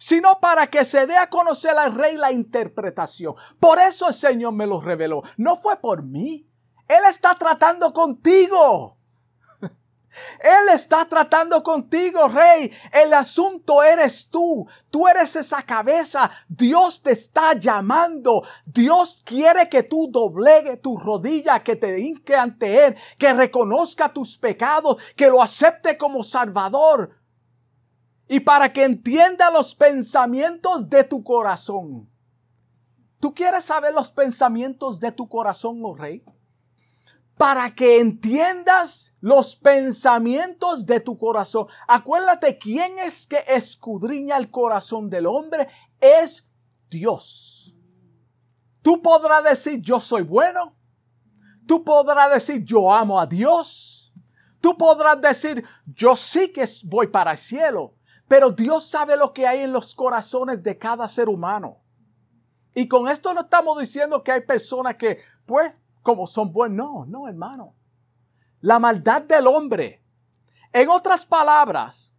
sino 0.00 0.40
para 0.40 0.68
que 0.68 0.86
se 0.86 1.06
dé 1.06 1.14
a 1.18 1.28
conocer 1.28 1.76
al 1.76 1.94
rey 1.94 2.16
la 2.16 2.32
interpretación. 2.32 3.34
Por 3.60 3.78
eso 3.78 4.08
el 4.08 4.14
Señor 4.14 4.54
me 4.54 4.66
lo 4.66 4.80
reveló. 4.80 5.22
No 5.36 5.56
fue 5.56 5.76
por 5.76 6.02
mí. 6.02 6.49
Él 6.90 7.04
está 7.08 7.36
tratando 7.36 7.92
contigo. 7.92 8.96
Él 10.40 10.74
está 10.74 11.04
tratando 11.04 11.62
contigo, 11.62 12.26
rey. 12.26 12.72
El 12.92 13.14
asunto 13.14 13.84
eres 13.84 14.28
tú. 14.28 14.66
Tú 14.90 15.06
eres 15.06 15.36
esa 15.36 15.62
cabeza. 15.62 16.28
Dios 16.48 17.00
te 17.00 17.12
está 17.12 17.52
llamando. 17.52 18.42
Dios 18.66 19.22
quiere 19.24 19.68
que 19.68 19.84
tú 19.84 20.08
doblegue 20.10 20.78
tu 20.78 20.98
rodilla, 20.98 21.62
que 21.62 21.76
te 21.76 22.00
hinque 22.00 22.34
ante 22.34 22.86
Él, 22.86 22.96
que 23.18 23.32
reconozca 23.34 24.12
tus 24.12 24.36
pecados, 24.36 25.00
que 25.14 25.28
lo 25.28 25.40
acepte 25.40 25.96
como 25.96 26.24
Salvador. 26.24 27.20
Y 28.26 28.40
para 28.40 28.72
que 28.72 28.82
entienda 28.82 29.52
los 29.52 29.76
pensamientos 29.76 30.90
de 30.90 31.04
tu 31.04 31.22
corazón. 31.22 32.10
¿Tú 33.20 33.32
quieres 33.32 33.66
saber 33.66 33.94
los 33.94 34.10
pensamientos 34.10 34.98
de 34.98 35.12
tu 35.12 35.28
corazón, 35.28 35.78
oh 35.84 35.94
rey? 35.94 36.24
Para 37.40 37.74
que 37.74 38.00
entiendas 38.00 39.14
los 39.22 39.56
pensamientos 39.56 40.84
de 40.84 41.00
tu 41.00 41.16
corazón. 41.16 41.68
Acuérdate, 41.88 42.58
¿quién 42.58 42.98
es 42.98 43.26
que 43.26 43.42
escudriña 43.48 44.36
el 44.36 44.50
corazón 44.50 45.08
del 45.08 45.24
hombre? 45.24 45.66
Es 45.98 46.46
Dios. 46.90 47.74
Tú 48.82 49.00
podrás 49.00 49.42
decir, 49.42 49.80
yo 49.80 50.00
soy 50.00 50.20
bueno. 50.20 50.76
Tú 51.66 51.82
podrás 51.82 52.30
decir, 52.30 52.62
yo 52.62 52.92
amo 52.92 53.18
a 53.18 53.24
Dios. 53.24 54.12
Tú 54.60 54.76
podrás 54.76 55.18
decir, 55.18 55.64
yo 55.86 56.16
sí 56.16 56.52
que 56.52 56.66
voy 56.84 57.06
para 57.06 57.30
el 57.30 57.38
cielo. 57.38 57.94
Pero 58.28 58.50
Dios 58.50 58.84
sabe 58.84 59.16
lo 59.16 59.32
que 59.32 59.46
hay 59.46 59.60
en 59.60 59.72
los 59.72 59.94
corazones 59.94 60.62
de 60.62 60.76
cada 60.76 61.08
ser 61.08 61.30
humano. 61.30 61.78
Y 62.74 62.86
con 62.86 63.08
esto 63.08 63.32
no 63.32 63.40
estamos 63.40 63.80
diciendo 63.80 64.22
que 64.22 64.32
hay 64.32 64.42
personas 64.42 64.96
que, 64.96 65.22
pues, 65.46 65.72
como 66.02 66.26
son 66.26 66.52
buenos. 66.52 66.76
No, 66.76 67.06
no, 67.06 67.28
hermano. 67.28 67.74
La 68.60 68.78
maldad 68.78 69.22
del 69.22 69.46
hombre. 69.46 70.02
En 70.72 70.88
otras 70.88 71.26
palabras, 71.26 72.12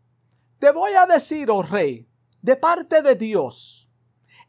te 0.60 0.72
voy 0.72 0.92
a 0.94 1.06
decir, 1.06 1.50
oh 1.50 1.62
rey, 1.62 2.08
de 2.42 2.56
parte 2.56 3.02
de 3.02 3.16
Dios, 3.16 3.92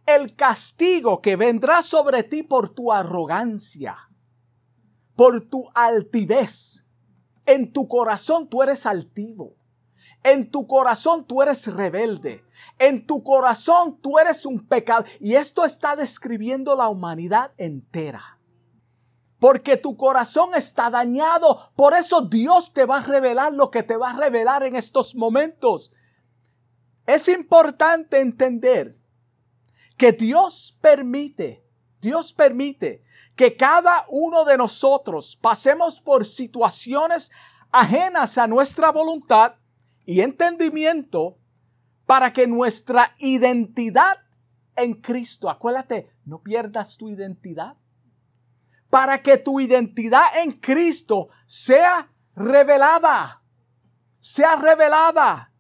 el 0.07 0.35
castigo 0.35 1.21
que 1.21 1.37
vendrá 1.37 1.83
sobre 1.83 2.23
ti 2.25 2.43
por 2.43 2.69
tu 2.71 2.93
arrogancia, 2.93 3.97
por 5.15 5.41
tu 5.43 5.69
altivez. 5.75 6.85
En 7.47 7.73
tu 7.73 7.87
corazón 7.87 8.49
tú 8.49 8.63
eres 8.63 8.87
altivo. 8.87 9.57
En 10.25 10.51
tu 10.51 10.67
corazón 10.67 11.27
tú 11.27 11.43
eres 11.43 11.67
rebelde. 11.73 12.45
En 12.79 13.07
tu 13.07 13.23
corazón 13.23 13.99
tú 14.01 14.19
eres 14.19 14.47
un 14.47 14.61
pecado. 14.67 15.05
Y 15.21 15.35
esto 15.35 15.65
está 15.65 15.97
describiendo 15.97 16.77
la 16.77 16.89
humanidad 16.89 17.53
entera 17.57 18.39
porque 19.43 19.77
tu 19.77 19.97
corazón 19.97 20.51
está 20.55 20.89
dañado. 20.89 21.73
Por 21.75 21.95
eso 21.95 22.21
Dios 22.21 22.73
te 22.73 22.85
va 22.85 22.99
a 22.99 23.03
revelar 23.03 23.53
lo 23.53 23.73
que 23.73 23.83
te 23.83 23.97
va 23.97 24.11
a 24.11 24.17
revelar 24.17 24.63
en 24.63 24.77
estos 24.77 25.17
momentos. 25.17 25.91
Es 27.07 27.27
importante 27.27 28.21
entender 28.21 28.95
que 29.97 30.13
Dios 30.13 30.79
permite, 30.81 31.67
Dios 32.01 32.33
permite 32.33 33.03
que 33.35 33.57
cada 33.57 34.07
uno 34.11 34.45
de 34.45 34.57
nosotros 34.57 35.35
pasemos 35.35 36.01
por 36.01 36.25
situaciones 36.25 37.33
ajenas 37.73 38.39
a 38.39 38.47
nuestra 38.47 38.93
voluntad 38.93 39.57
y 40.07 40.21
entendimiento 40.21 41.37
para 42.07 42.33
que 42.33 42.47
nuestra 42.47 43.17
identidad 43.19 44.19
en 44.77 44.95
Cristo, 44.95 45.51
acuérdate, 45.51 46.13
no 46.25 46.45
pierdas 46.45 46.97
tu 46.97 47.09
identidad 47.09 47.82
para 48.93 49.23
que 49.23 49.39
tu 49.39 49.59
identidad 49.59 50.27
en 50.45 50.53
Cristo 50.53 51.31
sea 51.47 52.13
revelada, 52.37 53.43
sea 54.21 54.57
revelada, 54.57 55.51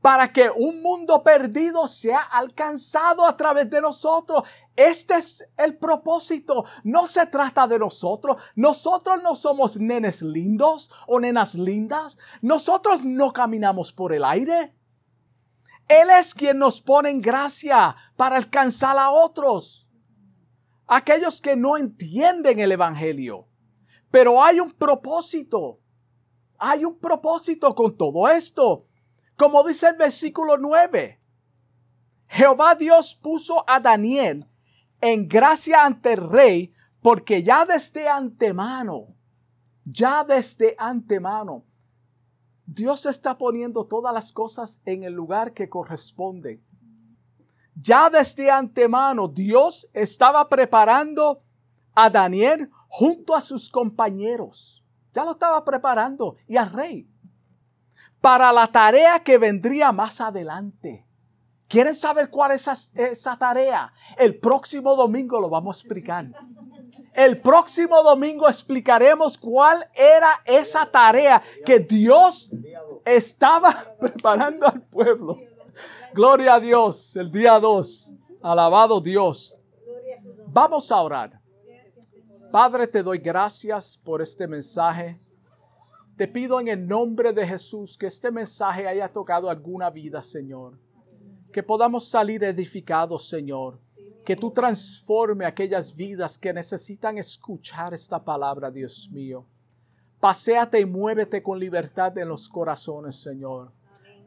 para 0.00 0.32
que 0.32 0.48
un 0.48 0.80
mundo 0.80 1.22
perdido 1.22 1.86
sea 1.86 2.20
alcanzado 2.20 3.26
a 3.26 3.36
través 3.36 3.68
de 3.68 3.82
nosotros. 3.82 4.44
Este 4.74 5.16
es 5.16 5.46
el 5.58 5.76
propósito. 5.76 6.64
No 6.84 7.06
se 7.06 7.26
trata 7.26 7.68
de 7.68 7.78
nosotros. 7.78 8.42
Nosotros 8.54 9.20
no 9.22 9.34
somos 9.34 9.76
nenes 9.76 10.22
lindos 10.22 10.90
o 11.06 11.20
nenas 11.20 11.54
lindas. 11.54 12.16
Nosotros 12.40 13.04
no 13.04 13.30
caminamos 13.34 13.92
por 13.92 14.14
el 14.14 14.24
aire. 14.24 14.74
Él 15.86 16.08
es 16.18 16.32
quien 16.32 16.58
nos 16.58 16.80
pone 16.80 17.10
en 17.10 17.20
gracia 17.20 17.94
para 18.16 18.36
alcanzar 18.36 18.96
a 18.96 19.10
otros 19.10 19.87
aquellos 20.88 21.40
que 21.40 21.54
no 21.54 21.76
entienden 21.76 22.58
el 22.58 22.72
Evangelio. 22.72 23.46
Pero 24.10 24.42
hay 24.42 24.58
un 24.58 24.72
propósito. 24.72 25.80
Hay 26.58 26.84
un 26.84 26.98
propósito 26.98 27.74
con 27.74 27.96
todo 27.96 28.26
esto. 28.28 28.86
Como 29.36 29.62
dice 29.62 29.88
el 29.88 29.96
versículo 29.96 30.56
9. 30.56 31.20
Jehová 32.26 32.74
Dios 32.74 33.14
puso 33.14 33.64
a 33.68 33.80
Daniel 33.80 34.48
en 35.00 35.28
gracia 35.28 35.84
ante 35.84 36.14
el 36.14 36.28
rey 36.28 36.74
porque 37.00 37.42
ya 37.42 37.64
desde 37.64 38.08
antemano, 38.08 39.14
ya 39.84 40.24
desde 40.24 40.74
antemano, 40.78 41.64
Dios 42.66 43.06
está 43.06 43.38
poniendo 43.38 43.86
todas 43.86 44.12
las 44.12 44.32
cosas 44.32 44.82
en 44.84 45.04
el 45.04 45.14
lugar 45.14 45.54
que 45.54 45.70
corresponde. 45.70 46.62
Ya 47.80 48.10
desde 48.10 48.50
antemano 48.50 49.28
Dios 49.28 49.88
estaba 49.92 50.48
preparando 50.48 51.42
a 51.94 52.10
Daniel 52.10 52.70
junto 52.88 53.34
a 53.34 53.40
sus 53.40 53.70
compañeros. 53.70 54.84
Ya 55.12 55.24
lo 55.24 55.32
estaba 55.32 55.64
preparando 55.64 56.36
y 56.46 56.56
al 56.56 56.72
rey 56.72 57.08
para 58.20 58.52
la 58.52 58.66
tarea 58.66 59.20
que 59.20 59.38
vendría 59.38 59.92
más 59.92 60.20
adelante. 60.20 61.06
¿Quieren 61.68 61.94
saber 61.94 62.30
cuál 62.30 62.52
es 62.52 62.66
esa, 62.66 63.02
esa, 63.02 63.38
tarea? 63.38 63.92
El 64.16 64.38
próximo 64.38 64.96
domingo 64.96 65.38
lo 65.40 65.50
vamos 65.50 65.76
a 65.76 65.80
explicar. 65.80 66.26
El 67.12 67.40
próximo 67.40 68.02
domingo 68.02 68.48
explicaremos 68.48 69.36
cuál 69.36 69.86
era 69.94 70.40
esa 70.46 70.90
tarea 70.90 71.42
que 71.66 71.78
Dios 71.80 72.50
estaba 73.04 73.74
preparando 74.00 74.66
al 74.66 74.80
pueblo. 74.82 75.36
Gloria 76.14 76.54
a 76.54 76.60
Dios, 76.60 77.16
el 77.16 77.30
día 77.30 77.58
2. 77.60 78.14
Alabado 78.42 79.00
Dios. 79.00 79.56
Vamos 80.46 80.90
a 80.90 81.00
orar. 81.00 81.40
Padre, 82.50 82.86
te 82.86 83.02
doy 83.02 83.18
gracias 83.18 83.96
por 83.96 84.22
este 84.22 84.46
mensaje. 84.46 85.20
Te 86.16 86.26
pido 86.26 86.58
en 86.60 86.68
el 86.68 86.86
nombre 86.86 87.32
de 87.32 87.46
Jesús 87.46 87.96
que 87.96 88.06
este 88.06 88.30
mensaje 88.30 88.88
haya 88.88 89.12
tocado 89.12 89.50
alguna 89.50 89.90
vida, 89.90 90.22
Señor. 90.22 90.78
Que 91.52 91.62
podamos 91.62 92.08
salir 92.08 92.42
edificados, 92.42 93.28
Señor. 93.28 93.78
Que 94.24 94.34
tú 94.34 94.50
transforme 94.50 95.44
aquellas 95.44 95.94
vidas 95.94 96.36
que 96.36 96.52
necesitan 96.52 97.18
escuchar 97.18 97.94
esta 97.94 98.24
palabra, 98.24 98.70
Dios 98.70 99.08
mío. 99.12 99.46
Paseate 100.18 100.80
y 100.80 100.86
muévete 100.86 101.42
con 101.42 101.58
libertad 101.58 102.16
en 102.18 102.28
los 102.28 102.48
corazones, 102.48 103.22
Señor. 103.22 103.72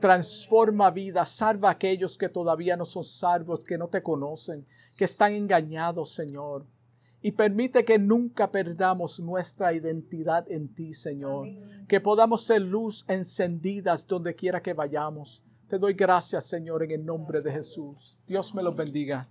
Transforma 0.01 0.91
vidas, 0.91 1.29
salva 1.29 1.69
a 1.69 1.71
aquellos 1.71 2.17
que 2.17 2.27
todavía 2.27 2.75
no 2.75 2.85
son 2.85 3.05
salvos, 3.05 3.63
que 3.63 3.77
no 3.77 3.87
te 3.87 4.03
conocen, 4.03 4.65
que 4.97 5.05
están 5.05 5.31
engañados, 5.31 6.11
Señor 6.11 6.65
y 7.21 7.31
permite 7.31 7.85
que 7.85 7.99
nunca 7.99 8.51
perdamos 8.51 9.19
nuestra 9.19 9.73
identidad 9.73 10.49
en 10.49 10.73
ti, 10.73 10.93
Señor. 10.93 11.47
Que 11.87 12.01
podamos 12.01 12.43
ser 12.43 12.61
luz 12.61 13.05
encendidas 13.07 14.07
donde 14.07 14.35
quiera 14.35 14.61
que 14.61 14.73
vayamos. 14.73 15.43
Te 15.67 15.77
doy 15.77 15.93
gracias, 15.93 16.45
Señor, 16.45 16.83
en 16.83 16.91
el 16.91 17.05
nombre 17.05 17.41
de 17.41 17.51
Jesús. 17.51 18.17
Dios 18.27 18.55
me 18.55 18.63
los 18.63 18.75
bendiga. 18.75 19.29